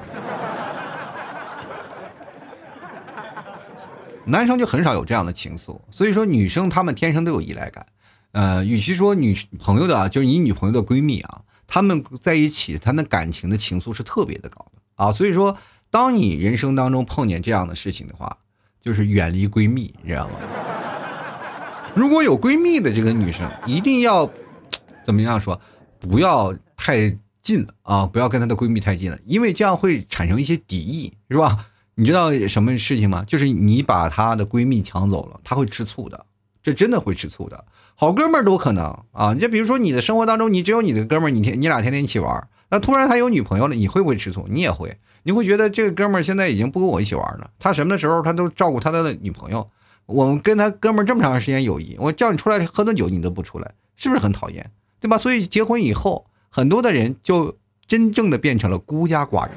[4.25, 7.85] 男生就很少有这样的情愫，所以说女生她们天生都有依赖感。
[8.31, 15.11] 呃，与其说女朋友的啊，就是你女朋友的闺蜜啊，她们在一起，她那感情的情愫是特别的高的啊。
[15.13, 15.57] 所以说，
[15.89, 18.37] 当你人生当中碰见这样的事情的话，
[18.81, 20.33] 就是远离闺蜜，你知道吗？
[21.95, 24.29] 如果有闺蜜的这个女生，一定要
[25.05, 25.61] 怎么样说？
[25.99, 31.67] 不要太近啊，不要跟她的闺蜜太近了，因为这样会产生一些敌意，是吧？
[31.95, 33.23] 你知道什么事情吗？
[33.25, 36.25] 就是你把她的闺蜜抢走了，她会吃醋的，
[36.61, 37.65] 这真的会吃醋的。
[37.95, 44.45] 好哥们儿都可能啊，你就比如说你的生活当中，你只有你的哥们儿，你天你俩天天一起玩，那突然他有女朋友了，你会不会吃醋？
[44.49, 49.69] 你也会，你会觉得这个哥们儿现在已经不跟我一起玩了，他什么的时候他都照顾他的女朋友。
[50.05, 54.69] 我们跟他哥们儿这么长时间友谊，我叫你出来喝顿酒你都不出来，是不是很讨厌？
[54.99, 55.17] 对吧？
[55.17, 59.55] 所以结婚以后，很多的人就真正的变成了孤家寡人。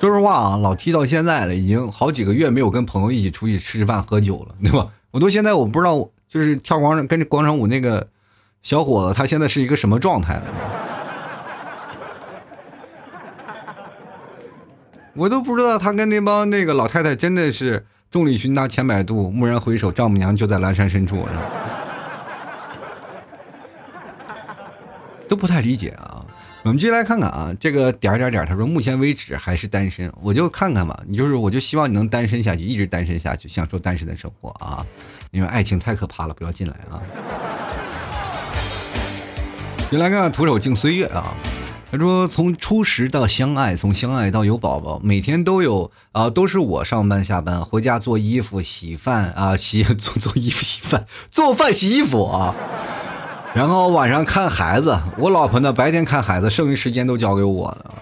[0.00, 4.88] 说实话啊，老提到现在了，已经好几个月没有跟朋友一起出去吃饭喝酒了，对吧？
[5.10, 8.08] 我都现在我不知道，就是跳广场跟着广场舞那个
[8.62, 10.44] 小伙子，他现在是一个什么状态了？
[15.12, 21.42] 我都不知道他跟那帮那个老太太真的是众里寻他千百度，蓦然回首，丈母娘就在阑珊深处，是吧？
[25.28, 26.19] 都不太理解啊。
[26.62, 31.02] 我们接下来看看啊，这个点点点，他说目前为止还是单身，我就看看吧。
[31.08, 34.84] 你就是，我就希望你能单身下去，一直单身下去，享受单身的生活啊！
[35.30, 37.00] 因为爱情太可怕了，不要进来啊！
[39.90, 41.34] 先来看看徒手敬岁月啊，
[41.90, 52.54] 他说从初识到相爱，从相爱到有宝宝，每天都有啊，都是我上班下班，回家做衣服洗饭啊，洗做做衣服洗饭，做饭洗衣服啊。
[53.54, 57.94] 然后晚上看孩子，我老婆呢白天看孩子，剩余时间都交给我了。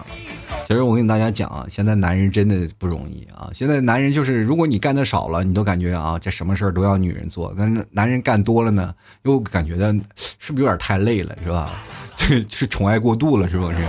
[0.67, 3.49] 其实我跟大家讲啊，现在男人真的不容易啊。
[3.51, 11.71] 现在男人就是，如果你干的少了，你都感觉啊，这什么事儿都要女人做；但是男人干多了呢，又感觉到是不是有点太累了，是吧？
[12.15, 13.79] 这是宠爱过度了，是不是？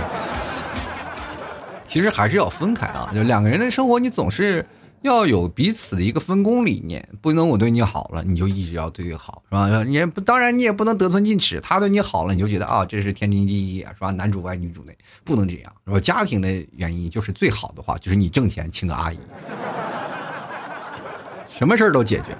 [1.87, 4.65] 其实还是要分开啊，就两个人的生活，你总是
[5.01, 9.83] 要有彼此的一个分工理念，不能我对你好了，你就一直要对我好，是吧？
[9.83, 14.11] 你也不当然你也不能得寸进尺，他对你好了，你就觉得啊这是天经地义，是吧？
[14.11, 15.99] 男主外女主内，不能这样，是吧？
[15.99, 19.17] 家庭的原因就是最好的话，就是你挣钱请个阿姨，
[21.51, 22.37] 什么事儿都解决。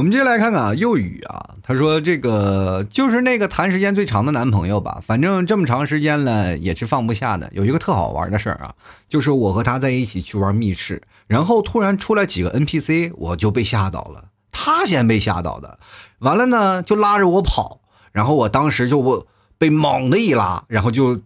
[0.00, 7.50] 我们接下来看看啊，幼宇啊，他说这个就是那个谈时间最长的男朋友吧，反正这么长时间了也是放不下的。
[7.52, 8.74] 有一个特好玩的事儿啊，
[9.10, 14.24] 就是我和他在一起去玩密室，然后突然出来几个 NPC，我就被吓到了。
[14.50, 15.78] 他先被吓到的，
[16.20, 17.82] 完了呢就拉着我跑，
[18.12, 19.26] 然后我当时就
[19.58, 21.20] 被猛的一拉，然后就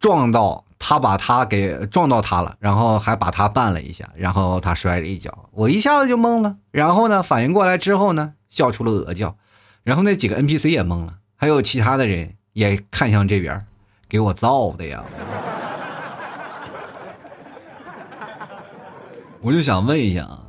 [0.00, 0.64] 撞到。
[0.78, 6.56] 他把他给撞到他了，然后还把他绊了一下，然后他摔了一跤，我一下子就懵了。
[6.70, 9.36] 然后呢，反应过来之后呢，笑出了鹅叫。
[9.82, 13.66] 然后那几个 NPC 也懵了，还有其他的人也看向这边，
[14.08, 15.02] 给我造的呀。
[19.40, 20.42] 我就想问一下啊，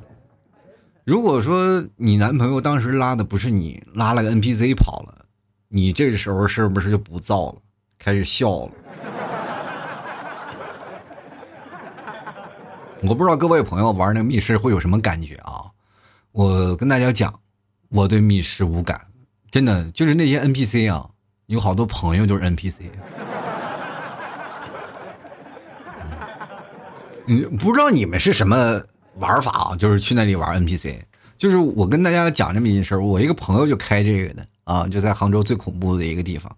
[1.06, 5.26] 如果说你男朋友当时拉的不是你，拉了个 NPC 跑了，
[5.70, 7.56] 你这时候是不是就不造了，
[7.98, 8.72] 开始笑了？
[13.02, 15.64] 我不知道各位朋友玩那个密室会有什么感觉啊？
[16.34, 17.34] 我跟大家讲，
[17.88, 19.08] 我对密室无感，
[19.50, 21.10] 真的就是那些 NPC 啊，
[21.46, 22.90] 有好多朋友就是 NPC。
[27.28, 28.82] 嗯，不知道你们是什么
[29.16, 29.76] 玩法啊？
[29.78, 31.00] 就是去那里玩 NPC，
[31.38, 36.54] 就是我跟大家讲这么一件事我一个朋友就开这个的啊，就在杭州最恐怖的一个地方。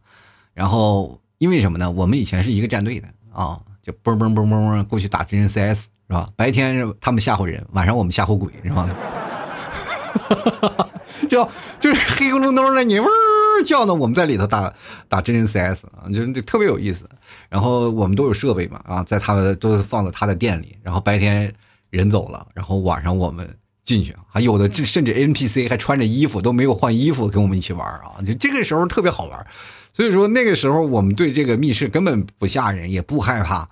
[0.53, 1.91] 然后因为什么呢？
[1.91, 5.89] 我们以前是一个战队的啊，就嘣嘣嘣嘣嘣过去打真人 CS。
[6.11, 6.27] 是吧？
[6.35, 8.89] 白天他们吓唬人，晚上我们吓唬鬼，是吧？
[11.29, 11.47] 就
[11.79, 13.05] 就是黑咕隆咚的，你呜
[13.65, 14.73] 叫呢，我们在里头打
[15.07, 17.07] 打真人 CS 啊，就是特别有意思。
[17.47, 20.77] 然后我们都有设备嘛，啊，在他们都放在他的店里。
[20.83, 21.53] 然后白天
[21.89, 23.47] 人走了，然后晚上我们
[23.85, 29.47] 进去，还有的甚至 NPC 还穿着衣服都没有换衣服跟我们一起玩啊，就这个时候特别好玩。
[29.93, 33.69] 所以说那个时候我们对这个密室根本不吓人，也不害怕。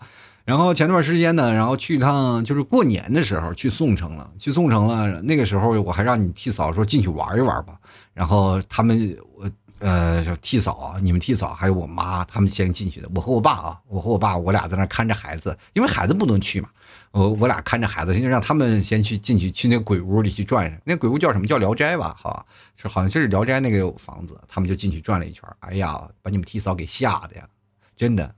[0.50, 4.28] 然后前段时间呢，然后去一趟，就是过年的时候去宋城了。
[4.40, 7.80] 去宋城了，那个时候我还让你替嫂说进去玩一玩吧。
[8.16, 13.08] 然后他们我呃替嫂，你们替嫂还有我妈他们先进去的。
[13.14, 16.70] 我和我爸啊，我和我爸我俩在那看着孩子，因为孩子不能去嘛。
[17.12, 20.82] 我我俩看着孩子，先让他们先去进去，去那鬼屋里去转转。
[20.84, 22.16] 那鬼屋叫什么叫聊斋吧？
[22.20, 22.44] 好，
[22.76, 25.44] 是好像就是聊斋那个房子，他们就进去转了一圈。
[25.60, 27.48] 哎呀，把你们替嫂给吓的呀，
[27.96, 28.34] 真的。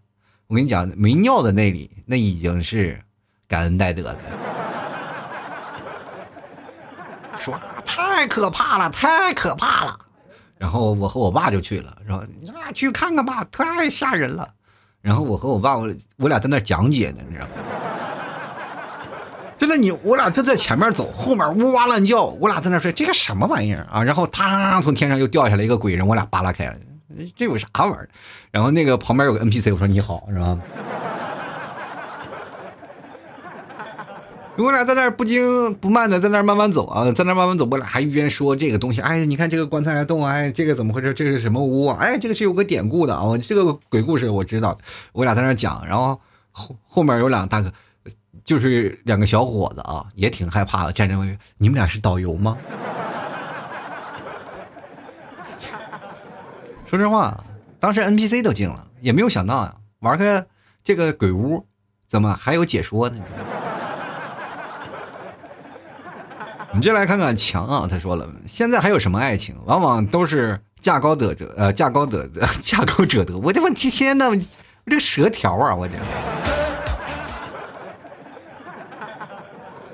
[0.52, 3.00] 我跟你讲，没尿的那里，那已经是
[3.48, 4.18] 感恩戴德了。
[7.40, 9.98] 说太可怕了，太可怕了。
[10.58, 14.46] 然后我和我爸就去了，说你俩去看看吧，太吓人了。
[15.02, 17.52] 然后我和我爸，我我俩在那讲解呢，你知道吗？
[19.58, 24.04] 真的，你我俩就在前面走，后面呜哇乱叫，我俩在那说这个什么玩意儿啊？
[24.04, 26.76] 然后他从天上又掉下来一个鬼人，我俩扒拉开了。
[27.36, 28.10] 这有啥玩意儿？
[28.52, 30.60] 然后那个旁边有个 NPC，我说你好，是吧？
[34.58, 41.14] 我俩在那儿不惊不慢的在那儿慢慢走啊，在那儿慢慢走，我俩还一边说这个东西，哎，你看这个棺材还动，哎，这个怎么回事？
[41.14, 41.98] 这是什么屋啊？
[42.00, 44.78] 哎，这个是有个典故的啊，这个鬼故事我知道。
[45.14, 46.20] 我俩在那儿讲，然后
[46.52, 47.72] 后后面有两个大哥，
[48.44, 51.40] 就是两个小伙子啊，也挺害怕的，站在外面。
[51.58, 52.56] 你们俩是导游吗？
[56.92, 57.42] 说实话，
[57.80, 60.46] 当时 NPC 都惊了，也没有想到啊，玩个
[60.84, 61.66] 这个鬼屋，
[62.10, 63.18] 怎么还有解说呢？
[66.68, 69.56] 我们接来看看强啊，他说了，现在还有什么爱情？
[69.64, 72.30] 往往都是价高得者，呃，价高者
[72.62, 73.38] 价高者得。
[73.38, 74.36] 我这问题天呐，我
[74.86, 75.94] 这舌条啊，我这。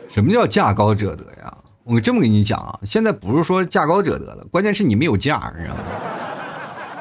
[0.09, 1.55] 什么叫价高者得呀？
[1.83, 5.81] 我这么跟你讲啊，现在不是说价高者得了，关键是你没有价，你知道吗？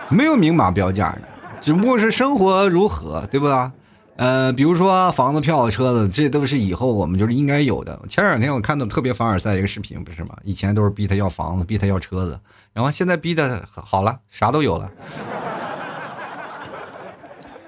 [0.09, 1.23] 没有明码标价的，
[1.61, 3.73] 只不过是生活如何，对吧？
[4.17, 8.01] 呃，比如说房子、票子、车子，这都是以后我们就是应该有的。
[8.09, 10.35] 前两天我看到特别凡尔赛一个视频，不是吗？
[10.43, 12.41] 以前都是逼他要房子，逼他要车子，
[12.73, 14.91] 然后现在逼的好了，啥都有了。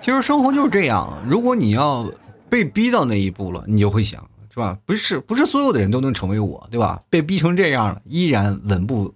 [0.00, 2.10] 其实生活就是这样，如果你要
[2.48, 4.78] 被逼到那一步了，你就会想，是吧？
[4.86, 7.02] 不是，不是所有的人都能成为我，对吧？
[7.10, 9.12] 被逼成这样了，依然稳步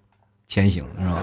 [0.47, 1.23] 前行，是吧？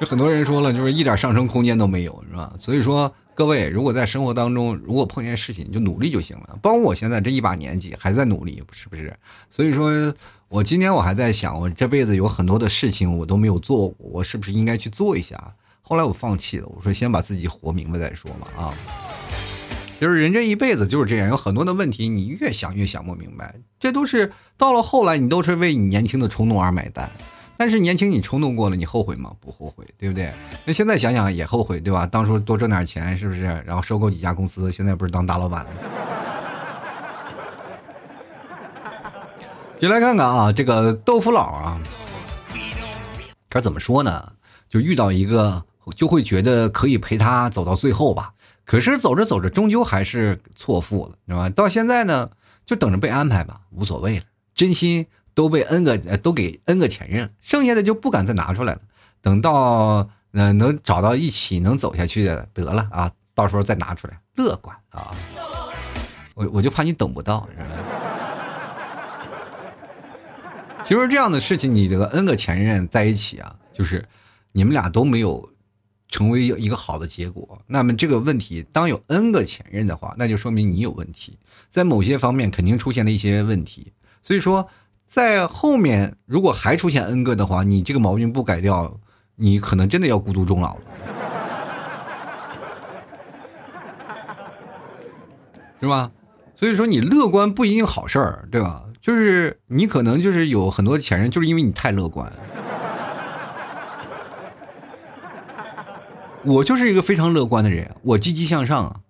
[0.00, 2.52] 就很多人说了，就是一点上升空间都没有，是吧？
[2.58, 6.58] 所以说，各位如果在生活当中，如果碰见事情，就努力就行了。
[6.62, 9.12] 包括我现在这一把年纪，还在努力，是不是？
[9.50, 10.14] 所以说，
[10.48, 15.52] 我今天我还在想，我这辈子有很多的事情我都没有做过，我是不是应该去做一下？
[15.82, 18.74] 后来我放弃了，我说先把自己活明白再说嘛，啊。
[19.98, 23.52] 就是人这一辈子就是这样，有很多的问题，你越想越想不明白。
[23.80, 27.10] 这都是到了后来，你都是为你年轻的冲动而买单。
[27.58, 29.32] 但是年轻你冲动过了，你后悔吗？
[29.40, 30.32] 不后悔，对不对？
[30.64, 32.06] 那现在想想也后悔，对吧？
[32.06, 33.42] 当初多挣点钱，是不是？
[33.66, 35.70] 然后收购几家公司，现在不是当大老板了？
[39.80, 41.80] 就来看看啊，这个豆腐脑啊，
[43.50, 44.32] 这怎么说呢？
[44.68, 45.64] 就遇到一个，
[45.96, 48.34] 就会觉得可以陪他走到最后吧。
[48.64, 51.50] 可是走着走着，终究还是错付了，是吧？
[51.50, 52.30] 到现在呢，
[52.64, 54.22] 就等着被安排吧，无所谓了，
[54.54, 55.04] 真心。
[55.38, 58.80] 都被 N 个都给 N 个前任，剩下的就不敢再拿出来了。
[59.20, 65.14] 等到嗯能找到一起能走下去的得了啊，到时候再拿出来，乐观啊。
[66.34, 67.68] 我我就怕你等不到，是吧？
[70.84, 74.04] 其实这样的事情，你这个 N 个前任在一起啊，就是
[74.50, 75.48] 你们俩都没有
[76.08, 77.62] 成为一个好的结果。
[77.68, 81.38] 那么这个问题，当有 N 个前任的话，那就说明你有问题，
[81.70, 83.92] 在某些方面肯定出现了一些问题。
[84.20, 84.68] 所以说。
[85.08, 89.00] 在后面，如果还出现 N 个的话，你这个毛病不改掉，
[89.36, 90.80] 你可能真的要孤独终老了，
[95.80, 96.10] 是吧？
[96.56, 98.82] 所以说，你乐观不一定好事儿，对吧？
[99.00, 102.30] 就是你可能就是有很多前任，就是因为你太乐观。
[106.44, 109.00] 我就是一个非常乐观的人，我积极向上。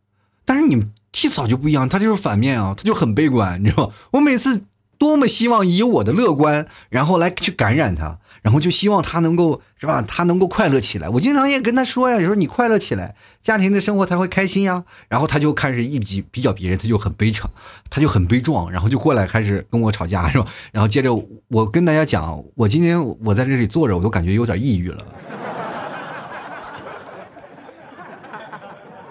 [0.45, 3.95] 但是你 T 嫂就不一样，他就是反面啊，他就很悲观，你知道吗？
[4.13, 4.63] 我每次。
[4.99, 10.03] 多么希望以我的乐观，然后来去感染他，然后就希望他能够是吧？
[10.03, 11.09] 他能够快乐起来。
[11.09, 14.85] 我经常也跟他说呀，说你快乐起来，家庭的生活才会开心呀。
[15.09, 17.49] 然后他就开始一比比较别人，他就很悲惨，
[17.89, 20.47] 他就很悲壮，然后就过来开始跟我吵架，是吧？
[20.73, 21.15] 然后接着
[21.47, 25.05] 我跟大家讲，我今天我在这里坐着，我都感觉有点抑郁了。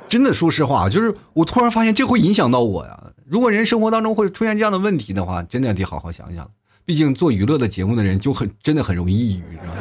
[0.10, 3.12] 真的，说实话，就是我突然发现这会影响到我呀。
[3.28, 6.50] 如果人生活当中会出现这样的问题的话，真的得好好想想。
[6.86, 9.74] 毕竟做娱乐的节目的人就很真的很容易抑郁，是吧？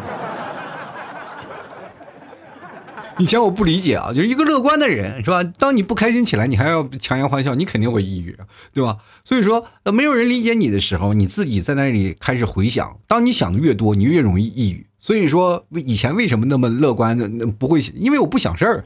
[3.19, 5.45] 以前我不理解啊，就是一个乐观的人，是吧？
[5.45, 8.37] 当你不开心起来，你还要强颜欢笑，你肯定会抑郁，
[8.75, 8.97] 对吧？
[9.25, 12.99] 所以说，没有人理解你的时候，你自己在那里开始回想。
[13.07, 14.85] 当你想的越多，你越容易抑郁。
[14.99, 17.47] 所以说，以前为什么那么乐观呢？
[17.59, 18.85] 不会，因为我不想事儿。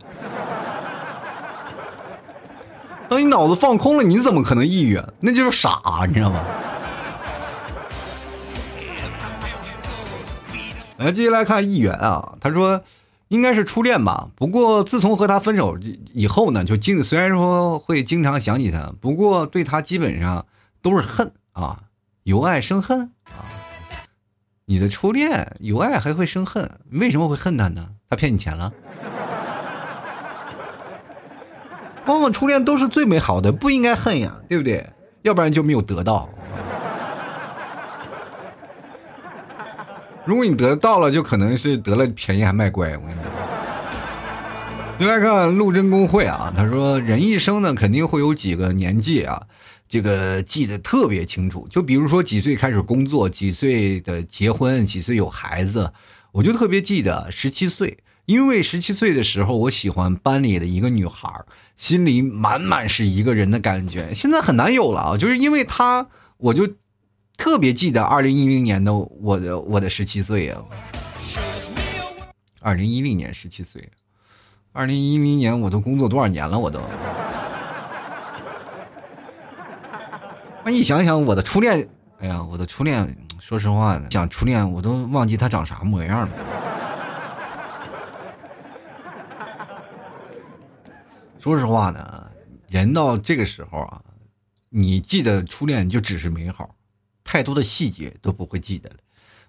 [3.10, 5.02] 当你脑子放空了，你怎么可能抑郁？
[5.18, 6.40] 那就是傻，你知道吗？
[10.98, 12.80] 来，接下来看议员啊，他说
[13.26, 14.28] 应该是初恋吧。
[14.36, 15.76] 不过自从和他分手
[16.12, 20.46] 以后呢，就经虽然说会经常想起他，不过对他基本上
[20.80, 21.80] 都是恨啊，
[22.22, 23.42] 由爱生恨啊。
[24.66, 26.78] 你的初恋由爱还会生恨？
[26.92, 27.88] 为什么会恨他呢？
[28.08, 28.72] 他骗你钱了？
[32.10, 34.84] 往往初恋都是最美好的，不应该恨呀，对不对？
[35.22, 36.28] 要不然就没有得到。
[40.24, 42.88] 如果你得到了，就可能是得了便宜还卖乖。
[42.96, 43.30] 我跟你讲。
[44.98, 49.40] 你来看陆贞公会啊，他说人一生呢肯定会有几个年纪啊，
[49.88, 51.66] 这个记得特别清楚。
[51.70, 55.92] 就比如说几岁开始工作，几岁的结婚，几岁有孩子，
[56.32, 57.98] 我就特别记得十七岁。
[58.26, 61.28] 因为十七岁的时候，我喜欢班里的一个女孩，
[61.76, 64.14] 心里满满是一个人的感觉。
[64.14, 66.06] 现在很难有了啊，就是因为她，
[66.36, 66.68] 我就
[67.36, 70.62] 特别记得二零一零年的我的我的十七岁啊。
[72.60, 73.90] 二零一零年十七岁，
[74.72, 76.58] 二零一零年我都工作多少年了？
[76.58, 76.80] 我都。
[80.62, 81.88] 那一想想我的初恋，
[82.20, 86.69] 哎呀，我的初恋，说实话，讲初恋我都忘记他长啥模样了。
[91.42, 92.30] 说实话呢，
[92.68, 94.02] 人到这个时候啊，
[94.68, 96.74] 你记得初恋就只是美好，
[97.24, 98.96] 太多的细节都不会记得了。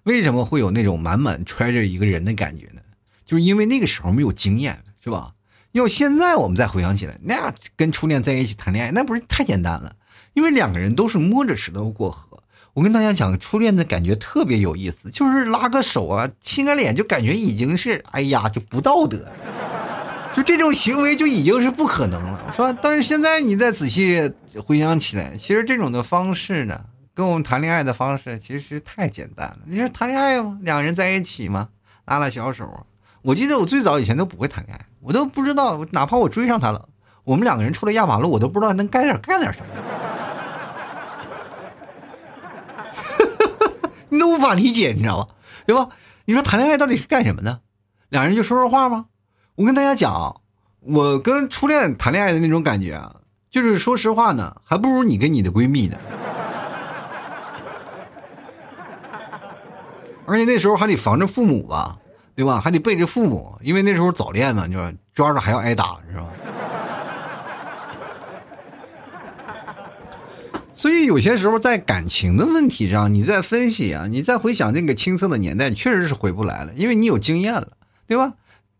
[0.04, 2.80] 为什么会有那种满满揣着一个人的感觉呢？
[3.26, 5.34] 就是因为那个时候没有经验，是吧？
[5.72, 9.94] 要现在我们再回想起来，那跟初恋在一起谈恋爱，那不是太简单了？
[10.32, 12.42] 因为两个人都是摸着石头过河。
[12.72, 19.30] 我跟大家讲，初恋的感觉特别有意思，就是拉个手啊，亲个脸，就感觉已经是哎呀，就不道德。
[20.32, 22.72] 就这种行为就已经是不可能了，是吧？
[22.80, 24.32] 但是现在你再仔细
[24.64, 26.80] 回想起来，其实这种的方式呢，
[27.14, 29.58] 跟我们谈恋爱的方式其实太简单了。
[29.66, 30.58] 你说谈恋爱吗？
[30.62, 31.68] 两个人在一起吗？
[32.06, 32.86] 拉拉小手。
[33.20, 36.88] 我记得我最早以前都不会谈恋爱，我都不知道，哪怕我追上他了，
[37.24, 39.66] 我们两个人出来压马路，我都不知道能干点干点什么。
[44.08, 45.34] 你都无法理解，你知道吧？
[45.66, 45.88] 对吧？
[46.24, 47.60] 你说谈恋爱到底是干什么呢？
[48.08, 49.06] 两人就说说话吗？
[49.54, 50.40] 我跟大家讲，
[50.80, 53.16] 我跟初恋谈恋爱的那种感觉啊，
[53.50, 55.98] 就是说实话呢，还不如你跟你的闺蜜呢。
[60.24, 61.98] 而且那时候还得防着父母吧，
[62.34, 62.58] 对吧？
[62.58, 66.24] 还得背着父母，因为那时候早恋嘛，就是抓着还要挨打，是吧？
[70.74, 77.68] 所以有些时候在感情的问题上，你在分析啊，你再回想那个青涩的年代，确实是回不来了，因为你有经验了，
[78.06, 78.32] 对吧？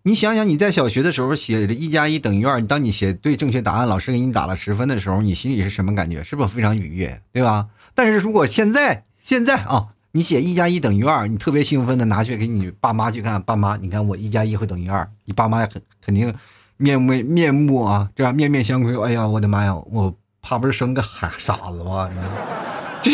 [0.05, 6.25] 你想想你在小学的时候写的“一加一等于二”，当你写对正确答案，老师给你打了十分的时候，你心里是什么感觉？
[6.25, 7.69] 是不是非常愉悦，对吧？
[7.95, 16.35] 但是如果现在现在啊，你写“一加一等于二”，你特别兴奋的拿去给你爸妈去看，爸妈，你看我“一加一”会等于二，你爸妈肯肯定
[16.79, 19.01] 面目面目啊，这样面面相窥。
[19.01, 22.11] 哎呀，我的妈呀，我怕不是生个孩傻子吧？
[23.01, 23.13] 这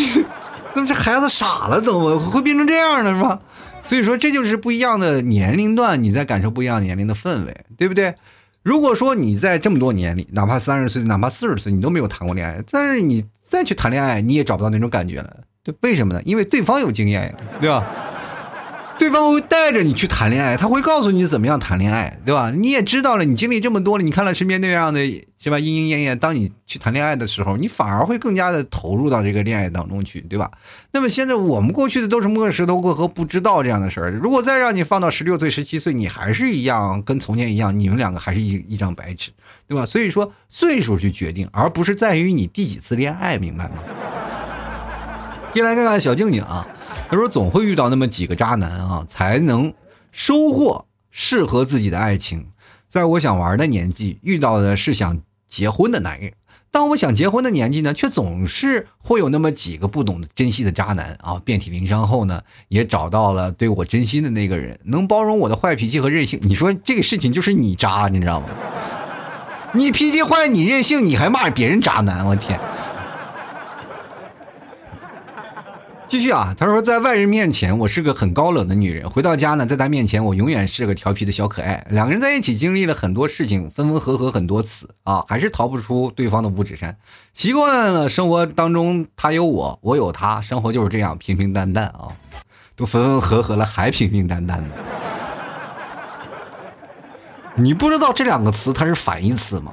[0.73, 3.13] 那么这孩子傻了，怎么会变成这样呢？
[3.15, 3.39] 是吧？
[3.83, 8.13] 所以说，这就是不一样的年龄段，你在感受不一样年龄的氛围，对不对？
[8.61, 15.73] 如果说你在这么多年里，哪怕三十岁，哪怕四十岁，你都没有谈过恋爱，但是你再去谈恋爱，你也找不到那种感觉了，对？
[15.81, 16.21] 为什么呢？
[16.23, 17.83] 因为对方有经验呀，对吧？
[18.99, 22.51] 对方会带着你去谈恋爱，他会告诉你怎么样谈恋爱，对吧？
[22.51, 24.99] 你也知道了，你经历这么多了，你看了身边那样的
[25.41, 25.57] 是吧？
[25.57, 30.51] 莺莺燕燕，当你去谈恋爱的时候，你反而会更加的投入到这个恋爱当中去，对吧？
[30.91, 34.11] 那么现在我们过去的都是摸着石头过河，不知道这样的事儿。
[34.11, 39.31] 如果再让你放到十六岁、十七岁，你还是一样跟从前一样，你们两个还是一一张白纸，
[39.65, 39.85] 对吧？
[39.85, 43.75] 所以说岁数去决定，而不是在于你第几次恋爱，明白吗？
[45.53, 46.67] 进来看看小静静啊。
[47.09, 49.73] 他说：“总会遇到那么几个渣男啊，才能
[50.11, 52.45] 收获适合自己的爱情。
[52.87, 56.31] 在我想玩的年纪，遇到的是想结婚的男人；
[56.69, 61.41] 当我想结婚的年纪呢，却总是会有那么几个不懂得珍惜的渣男啊。
[61.43, 66.39] 遍体鳞伤后呢，也找到了对我真心的那个人，能包容我的坏脾气和任性。
[66.43, 68.47] 你说这个事情就是你渣，你知道吗？
[69.73, 72.59] 你脾气坏，你任性，你还骂别人渣男，我天！”
[76.09, 81.85] 继续啊，他说，在外人面前我是个很高冷的女人，回到家呢，在他面前我永远是个调皮的小可爱。
[81.91, 86.97] 两个人在一起经历了很多事情，分分合合很多次啊，还是逃不出对方的五指山。
[87.35, 92.07] 习惯了生活当中他有我，我有他，生活就是这样平平淡淡啊，
[92.75, 94.69] 都分分合合了还平平淡淡的。
[97.53, 99.71] 你不知道这两个词它是反义词吗？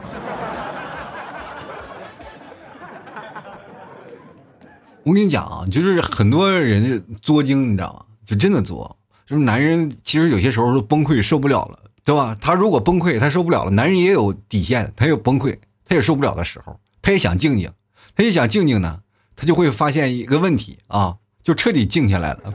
[5.06, 8.14] 我跟你讲啊，就是很多人作精，你知道吗？
[8.26, 12.36] 就真的作，就是男人其实有些时候都崩溃受不了了，对吧？
[12.40, 13.70] 他如果崩溃，他受不了了。
[13.70, 17.70] 男人也有底线，他有崩溃，他也受不了的时候，他也想静静，
[18.16, 18.98] 他也想静静呢，
[19.36, 22.54] 他就会发现一个问题啊，就彻底静下来了。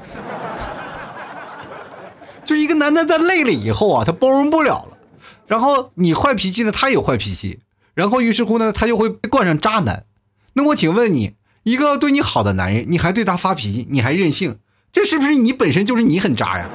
[2.43, 4.97] 就一个男的在累了以后啊，他包容不了了，
[5.47, 7.62] 然后你坏脾气呢，他有坏脾气，
[7.93, 10.04] 然后于是乎呢，他就会被冠上渣男。
[10.52, 11.36] 那我请问你？
[11.64, 14.57] 一个对你好的男人，你还对他发脾气，你还任性，
[14.91, 16.68] 这是不是你本身就是你很渣呀？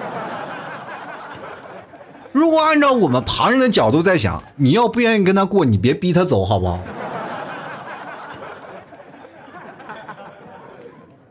[2.32, 6.78] 如果按照我们旁人的角度在想，你要不愿意跟他过，你别逼他走，好不好？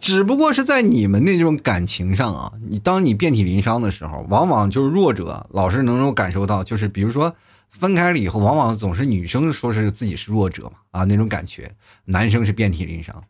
[0.02, 7.34] 只不过是在你们那种感情上啊，你当你遍体鳞伤的时候，往往就是弱者老是能够感受到，就是比如说。
[7.68, 11.70] 分开了以后，往往总是女生说是自己是弱者嘛，啊那种感觉，
[12.06, 13.22] 男生是遍体鳞伤。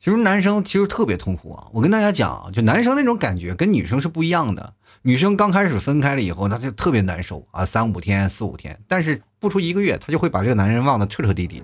[0.00, 1.66] 其实男生其实特别痛苦啊。
[1.72, 4.72] 我跟大家讲，就男生那种感觉跟女生是不一样的。
[5.02, 11.62] 女生刚开始分开了以后，她就特别难受啊，三五天、四五天，但是不出一个月，她就会把这个男人忘得彻彻底底。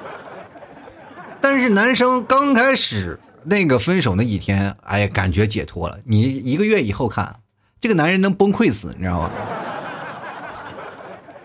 [1.40, 5.98] 但是男生刚开始那个分手那几天，哎呀，感觉解脱了。
[6.04, 7.36] 你一个月以后看，
[7.80, 9.30] 这个男人能崩溃死，你知道吗？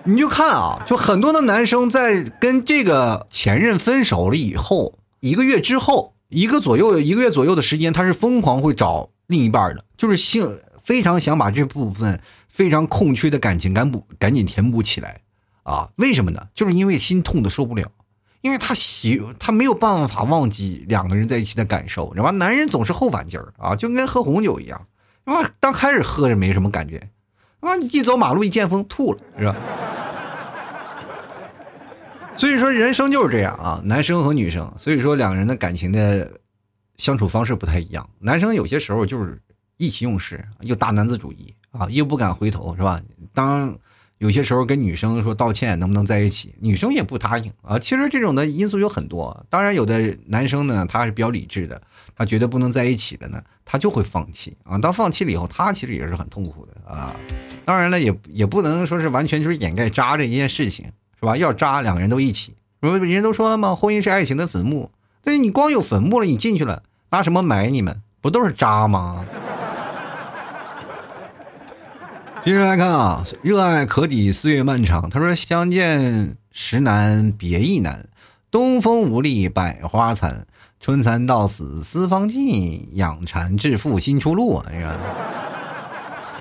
[0.03, 15.21] 你就看啊，就很多的男生在跟这个前任分手了以后，一个月之后，一个左右一个月左右的时间，他是疯狂会找另一半的，就是性非常想把这部分非常空缺的感情赶补赶紧填补起来
[15.63, 15.89] 啊？
[15.95, 16.47] 为什么呢？
[16.53, 17.89] 就是因为心痛的受不了，
[18.41, 22.29] 因为他喜他没有办法忘记两个人在一起的感受，你知道吧？
[22.29, 24.85] 男人总是后反劲儿啊，就跟喝红酒一样，
[25.25, 27.09] 他妈刚开始喝着没什么感觉，
[27.59, 29.55] 他妈一走马路一见风吐了，是吧？
[32.37, 36.29] 所以说人生就是这样啊，男生和女生，所以说两个人的感情的
[36.97, 38.07] 相处方式不太一样。
[38.19, 39.41] 男生有些时候就是
[39.77, 43.01] 意气用事，又大男子主义啊，又不敢回头，是吧？
[43.33, 43.77] 当
[44.17, 47.79] 有些时候跟女生说道歉，能不能在一起，女生也不答应啊。
[47.79, 51.81] 其实这种的因素有很多，当然有的男生呢，他是比较理智的，
[52.15, 54.77] 他觉得不能在一起了呢，他就会放弃啊。
[54.77, 57.15] 当放弃了以后，他其实也是很痛苦的啊。
[57.63, 60.85] 当然了，也也不能说是完全就是掩盖渣这一件事情。
[61.25, 61.35] 是吧？
[61.35, 62.53] 要渣，两个人都一起。
[62.79, 63.73] 不是人家都说了吗？
[63.73, 64.91] 婚姻是爱情的坟墓。
[65.23, 67.99] 对你光有坟墓了，你进去了，拿什么埋你们？
[68.21, 69.25] 不都是渣吗？
[72.45, 75.09] 接着来看啊，热爱可抵岁月漫长。
[75.09, 78.07] 他说：“相见时难别亦难，
[78.51, 80.45] 东风无力百花残。
[80.79, 84.95] 春蚕到死丝方尽，养蚕致富新出路啊！”这个，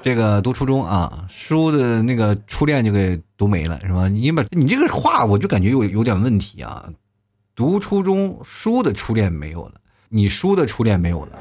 [0.05, 4.07] 这个读初中啊，书的那个初恋就给读没了，是吧？
[4.07, 6.91] 你把你这个话，我就感觉有有点问题啊。
[7.55, 9.81] 读初中书的初恋没有了，
[10.11, 11.39] 你书的初恋没有了。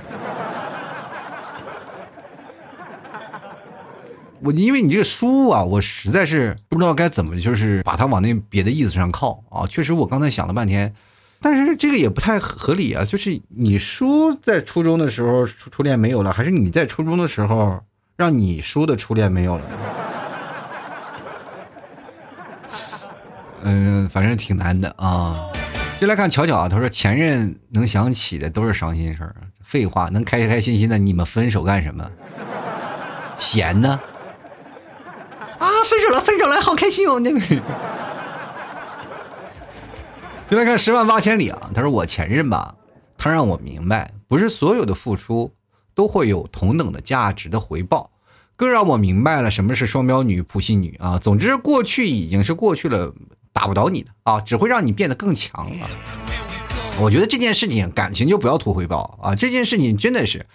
[4.39, 9.67] 我因为你这个书啊，我实在是不知道该怎么，就是把它往那别的意思上靠啊。
[9.67, 10.95] 确实，我刚才想了半天，
[11.41, 13.03] 但是这个也不太合理啊。
[13.03, 17.83] 就是你书在初中的时候初初恋没有了，还是你在初中的时候
[18.15, 19.63] 让你输的初恋没有了？
[23.63, 25.49] 嗯，反正挺难的啊。
[25.99, 29.35] 就来看巧巧啊，他说前任能想起的都是伤心事儿。
[29.61, 32.09] 废话，能开开心心的，你们分手干什么？
[33.37, 33.99] 闲呢？
[35.57, 37.19] 啊，分手了，分手了，好开心哦！
[37.19, 37.39] 那个，
[40.49, 41.71] 就来看十万八千里啊。
[41.73, 42.75] 他说我前任吧，
[43.17, 45.53] 他让我明白，不是所有的付出
[45.95, 48.11] 都会有同等的价值的回报，
[48.55, 51.17] 更让我明白了什么是双标女、普信女啊。
[51.17, 53.13] 总之，过去已经是过去了，
[53.51, 55.89] 打不倒你的啊，只会让你变得更强啊。
[56.99, 59.35] 我觉得这件事情，感情就不要图回报啊。
[59.35, 60.45] 这件事情真的是。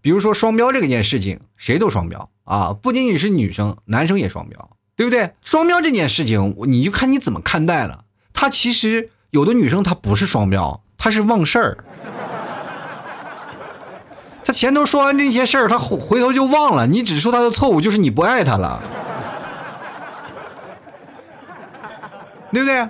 [0.00, 5.30] 比如说双标这个件事情，谁都双标啊，不仅仅是女生，男生也双标，对不对？
[5.42, 8.04] 双标这件事情，你就看你怎么看待了。
[8.32, 11.84] 他其实有的女生她不是双标，她是忘事儿。
[14.52, 16.86] 前头说完这些事儿，他回回头就忘了。
[16.86, 18.82] 你指出他的错误，就是你不爱他了，
[22.52, 22.88] 对不对？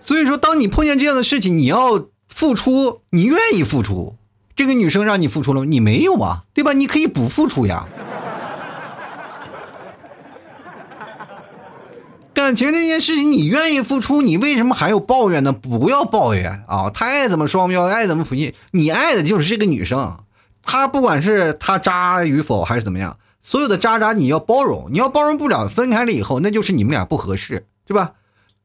[0.00, 4.16] 所以说，当你碰见这样的事情，你要付出，你愿意付出。
[4.54, 6.72] 这个女生让你付出了，你没有啊，对吧？
[6.72, 7.86] 你可以不付出呀。
[12.34, 15.52] 感情这件事情，你愿意付出，你为什么还有抱怨呢？
[15.52, 16.90] 不要抱怨啊！
[16.92, 20.18] 他爱怎么双标，爱怎么普信，你爱的就是这个女生。
[20.62, 28.12] 他不管是他渣与否，还是怎么样，所有的渣渣你要包容，你要包容不了，分开了以后，那就是你们俩不合适，对吧？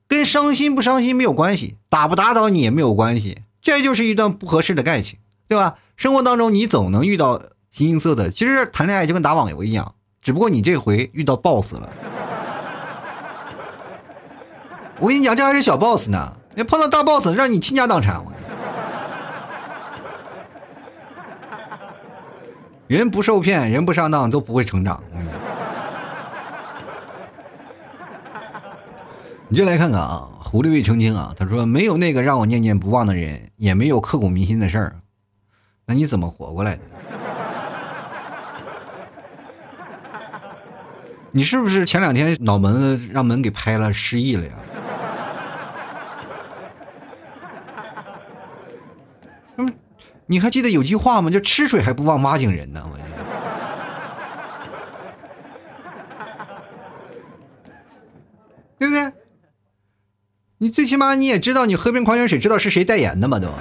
[0.08, 5.20] 跟伤心不伤心没有关系，打不打倒你也没有关系，这就是一段不合适的爱情。
[5.50, 5.76] 对吧？
[5.96, 7.42] 生活当中你总能遇到
[7.72, 8.30] 形形色色。
[8.30, 11.90] 其实谈恋爱就跟打网游一样，只不过你这回遇到 BOSS 了。
[15.00, 16.34] 我跟你讲，这还是小 BOSS 呢。
[16.56, 18.22] 你碰到大 BOSS，让你倾家荡产。
[22.88, 25.04] 人不受骗，人不上当，都不会成长。
[29.50, 31.34] 你就来看看啊，狐狸未成精啊。
[31.38, 34.96] 他说：“没有那个让我念念不忘的人，也没有刻骨铭心的事儿。”
[35.86, 36.82] 那你怎么活过来的？
[41.32, 44.52] 你是不是前两天脑门子让门给拍了，失忆了呀？
[50.28, 51.30] 你还记得有句话吗？
[51.30, 52.84] 就吃水还不忘挖井人呢。
[52.86, 52.98] 我
[58.78, 59.12] 对不对？
[60.60, 63.40] 你最起码你也知道，你喝瓶矿泉水，知道是谁代言的嘛？
[63.40, 63.48] 都。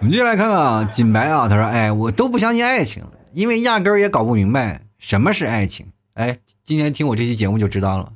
[0.00, 5.86] 我们接下来看看啊，锦白啊，他说：“哎，我都不相信爱情，因为压根儿也搞不明白什么是爱情。
[6.14, 8.12] 哎，今天听我这期节目就知道了，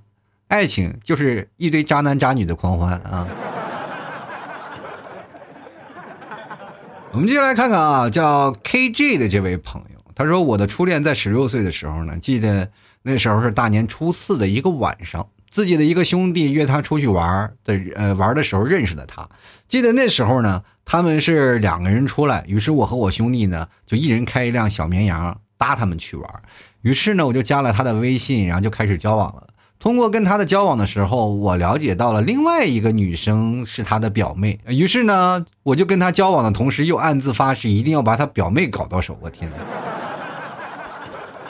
[0.49, 3.29] 爱情就是一堆渣男渣女的狂欢啊。”
[7.15, 12.71] 我们接下来看看啊，叫 KJ 的这位朋友，他说：“我的初恋在十六岁的时候呢，记得
[13.03, 19.29] 那时候是大年初四的一个晚上。”自己的一个兄弟约他出去玩的，呃，玩的时候认识的他。
[19.69, 26.43] 记得那时候呢，他们是两个人出来，于是我和我兄弟呢，就一人开一辆小绵羊搭他们去玩。
[26.81, 29.49] 于是呢，我就加了他的微信，然后就开始交往了。
[29.83, 34.61] 通过跟他的交往的时候，我了解到了另外一个女生是他的表妹。
[34.69, 39.19] 于是呢，我就跟他交往的同时，又暗自发誓一定要把他表妹搞到手。
[39.21, 39.57] 我天哪！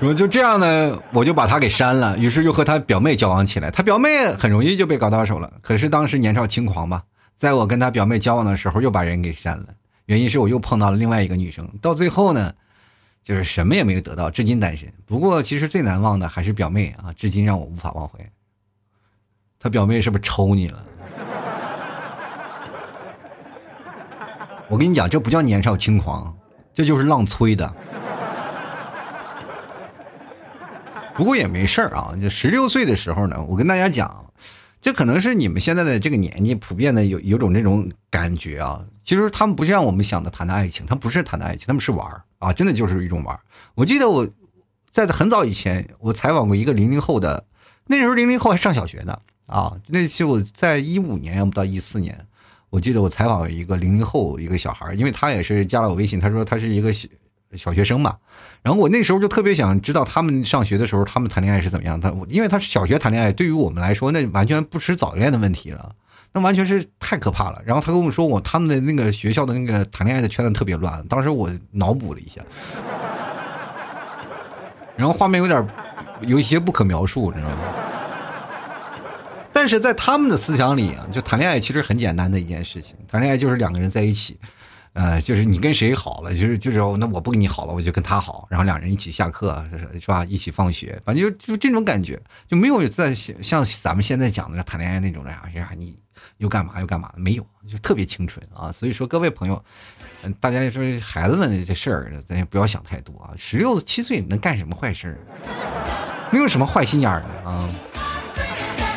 [0.08, 3.70] 我就这样呢，我就把他给删了，于是又和他表妹交往起来。
[3.70, 7.02] 他表妹很容易就被搞到手了，可是当时年少轻狂吧，
[7.36, 9.66] 在我跟他表妹交往的时候，又把人给删了。
[10.06, 12.50] 原因是我又碰到了另外一个女生，到最后呢，
[13.22, 14.92] 就是什么也没有得到，至今单身。
[15.06, 18.18] 不过其实最难忘的还是表妹啊，至今让我无法忘怀。
[19.58, 20.84] 他表妹是不是抽你了？
[24.68, 26.36] 我跟你讲，这不叫年少轻狂，
[26.74, 27.72] 这就是浪催的。
[31.14, 34.24] 不过也没事儿啊，就十六岁的时候呢，我跟大家讲，
[34.82, 38.84] 这可能是你们现在的这个年纪普遍的有有种这种感觉啊。
[39.04, 43.40] 其实他们不像我们想的谈的爱情，他们不是谈的爱情，他们是玩儿啊，真的就是一种玩儿。
[43.76, 44.28] 我记得我
[44.92, 47.44] 在很早以前，我采访过一个零零后的，
[47.86, 49.76] 那时候零零后还上小学呢啊。
[49.86, 52.26] 那期我在一五年，要不到一四年，
[52.70, 56.92] 我记得我采访了一个零零后一个小孩，因为他也是加了我微信，他说他是一个
[57.56, 58.16] 小学生嘛。
[58.62, 62.00] 然后我那时候就特别想知道他们上学的时候他们谈恋爱是怎么样。
[62.00, 65.92] 他因为他是小学谈恋爱，对于我们来说那完全不是早恋的问题了。
[66.34, 67.60] 那完全是太可怕了。
[67.64, 71.06] 然后他跟我说，我他们的那个学校的那个谈恋爱的圈子特别乱。
[71.06, 72.40] 当时我脑补了一下，
[74.96, 75.68] 然后画面有点
[76.22, 77.58] 有一些不可描述，你知道吗？
[79.52, 84.38] 但是在他们的思想里啊，就谈恋爱其实很简单的一件事情，谈恋爱就是两个人在一起。
[84.94, 89.64] 呃，就是你跟谁好了，就是就是那我不跟你好了，我就跟他好，然后两人一起下课
[89.98, 90.24] 是吧？
[90.26, 95.96] 一起放学，反正就就这种感觉，就没有在像咱们现在讲的谈恋爱那种的呀，你
[96.36, 98.70] 又干嘛又干嘛的，没有，就特别清纯啊。
[98.70, 99.64] 所以说各位朋友，
[100.24, 103.32] 嗯，大家说孩子们这事儿，咱也不要想太多啊。
[103.38, 105.18] 十六七岁能干什么坏事
[106.30, 107.68] 能有什么坏心眼儿啊？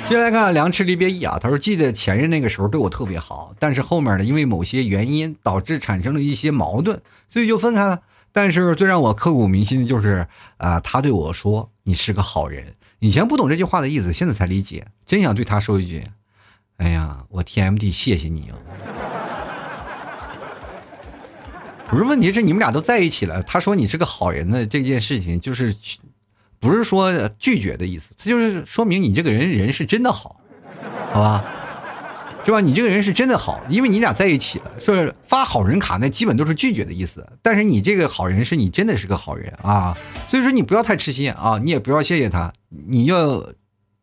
[0.07, 7.99] 接下来看梁赤离别意啊，他说记得前任那个时候对我特别好，但是后面呢，因为某些原因导致产生了一些矛盾，所以就分开了。
[8.31, 10.27] 但是最让我刻骨铭心的就是
[10.57, 16.03] 啊，他对我说：“你是个好人。”以前不懂这句话的意思，现在才理解，真想对他说一句
[16.77, 18.53] ：“哎呀，我 TMD 谢谢你啊！”
[21.89, 25.75] 不是，问题是你们俩都在一起了，他说你是个好人的这件事情就是。
[26.59, 30.39] 不是说拒绝的意思，他就是说明你这个人人是真的好，
[31.11, 31.43] 好吧，
[32.45, 32.59] 是吧？
[32.61, 37.27] 你这个人是真的好，因为你俩在一起了，是发好人卡，那基本都是拒绝的意思。
[37.41, 39.97] 但是你这个好人是你真的是个好人啊，
[40.29, 43.43] 所以说你不要太痴心啊，你也不要谢谢他，你要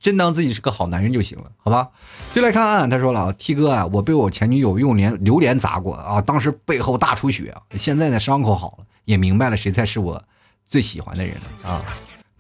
[0.01, 1.91] 真当自己是个好男人就行了，好吧？
[2.35, 10.21] 就来看啊，他说了，T 哥啊，我被我前女友用莲榴莲砸过啊，当时背后大出血，现在呢伤口好了，也明白了谁才是我
[10.65, 11.85] 最喜欢的人了啊。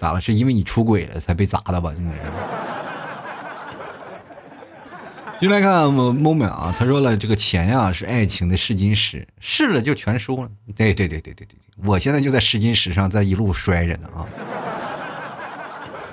[0.02, 0.20] 咋了？
[0.20, 1.92] 是因为你出轨了才被砸的吧？
[1.96, 2.10] 你
[5.38, 10.48] 进来看 moment 啊，他说了，这个钱呀是爱情的试金石，试了就全输了。
[10.74, 14.26] 对对对对对对对，我现在就在试金石上，在一路摔着呢啊。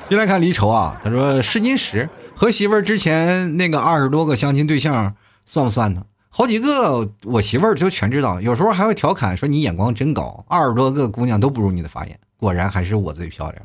[0.07, 5.15] 进来看离愁啊，他说试金石和媳妇儿之前那个二十多个相亲对象
[5.47, 6.05] 算不算呢？
[6.29, 12.19] 好几个我媳妇儿就全知道，有时候还会调侃说你眼光真高，二十多个姑娘都不如你的法眼。
[12.39, 13.61] 果然还是我最漂亮，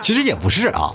[0.00, 0.92] 其实也不是啊，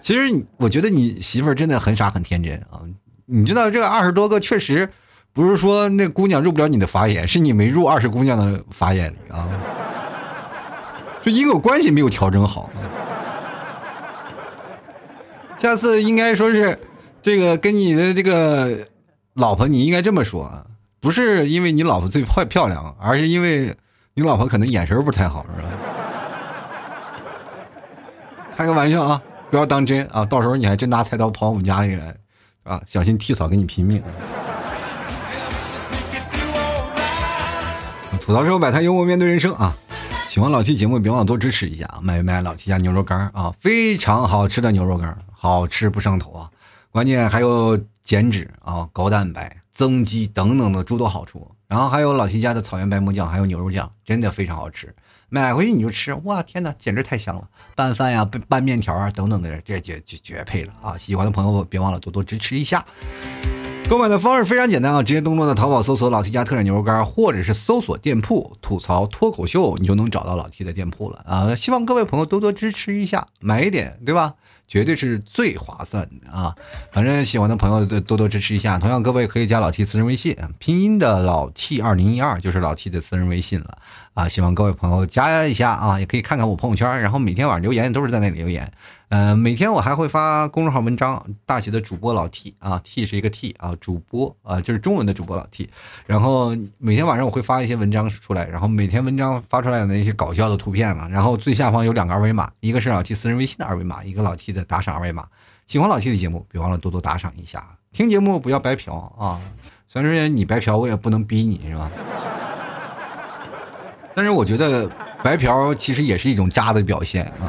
[0.00, 0.20] 其实
[0.58, 2.82] 我觉得你媳妇儿真的很傻很天真啊。
[3.24, 4.90] 你知道这二十多个确实
[5.32, 9.48] 不是说那姑娘入不了你的法眼，是你没入二十姑娘的法眼里啊，
[11.22, 12.68] 就因果关系没有调整好。
[15.56, 16.78] 下次应该说是
[17.22, 18.86] 这个跟你的这个
[19.34, 20.66] 老婆，你应该这么说啊。
[21.02, 23.76] 不是因为你老婆最坏漂亮，而是因为
[24.14, 25.68] 你老婆可能眼神不太好，是吧？
[28.56, 30.24] 开个玩笑啊，不要当真啊！
[30.24, 32.14] 到时候你还真拿菜刀跑我们家里来，
[32.62, 34.00] 啊，小心替嫂跟你拼命。
[38.20, 39.74] 吐槽社会百态，幽默面对人生啊！
[40.28, 46.48] 喜欢老 T 节目，别忘了多支持一下啊，买一买老 T 家牛肉干啊，非常好吃的牛肉干，好吃不上头啊！
[46.92, 49.56] 关键还有减脂啊，高蛋白。
[49.72, 54.94] 增肌等等的诸多好处，然后还有老齐家的草原白馍酱，还有牛肉酱，真的非常好吃。
[55.28, 57.48] 买回去你就吃，哇天哪，简直太香了！
[57.74, 60.98] 拌饭呀，拌面条啊，等等的，这绝绝绝配了啊！
[60.98, 62.84] 喜欢的朋友别忘了多多支持一下。
[63.92, 71.54] 购买的方式非常简单啊，直接登录到淘宝搜索“老 T 家特产牛肉干”，或者是搜索店铺“吐槽脱口秀”，你就能找到老 T 的店铺了啊！
[71.54, 74.32] 希望各位朋友多多支持一下，买一点，对吧？
[74.66, 76.56] 绝对是最划算的啊！
[76.90, 78.78] 反正喜欢的朋友多多多支持一下。
[78.78, 83.76] 同样，各位可以加老 T 私人微信，拼音的老 T 二零一二就是老 T 的私人微信了
[84.14, 84.28] 啊！
[84.28, 88.70] 希望各位朋友加一下啊，也可以看看我朋友圈，然后每天晚上留言都是在那里留言。
[89.08, 95.68] 嗯，每天我还会发公众号文章，大写的主播老 T 啊，T 是一个 T 啊，主播啊就是中文的主播老 T。
[96.06, 105.26] 然后每天晚上我会发一些文章出来，然后每天文章发出来的那些搞笑的图片嘛，然后最下方有两个二维码，一个是老 T 私人微信的二维码，一个老 T 的打赏二维码。
[105.66, 107.66] 喜欢老 T 的节目，别忘了多多打赏一下。
[107.92, 109.40] 听节目不要白嫖啊，
[109.88, 111.90] 虽然说你白嫖，我也不能逼你是吧？
[114.14, 114.88] 但是我觉得
[115.22, 117.48] 白嫖其实也是一种渣的表现啊。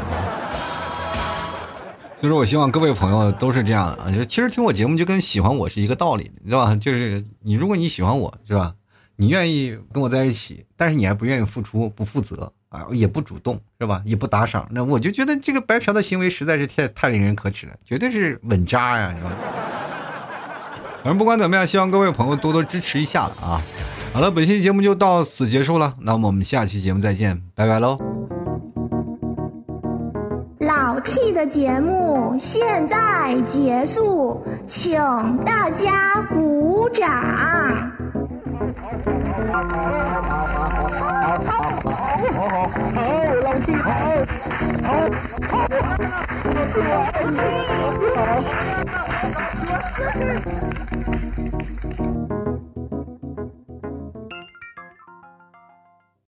[2.19, 6.73] 所以说我希望各位朋友都是这样的啊，就其实听我节目就跟喜欢我是一个道理，对吧？
[6.75, 8.73] 就是你如果你喜欢我是吧，
[9.17, 14.01] 你愿意跟我在一起，但是你还不愿意付出、不负责啊，也不主动是吧？
[14.05, 19.31] 也不打赏，那我就觉得这个白嫖的行为实在是太太令人可耻了，绝对是稳渣呀，是吧？
[21.03, 23.61] 反正不管怎么样，希望各位朋友多多支持一下啊！
[24.13, 27.97] 好了，本期节目就到此结束了，那么我们下期节目再见，拜拜喽！
[30.59, 35.01] 老 T 的节目现在结束，请
[35.43, 37.09] 大家鼓掌。
[41.45, 41.73] 好，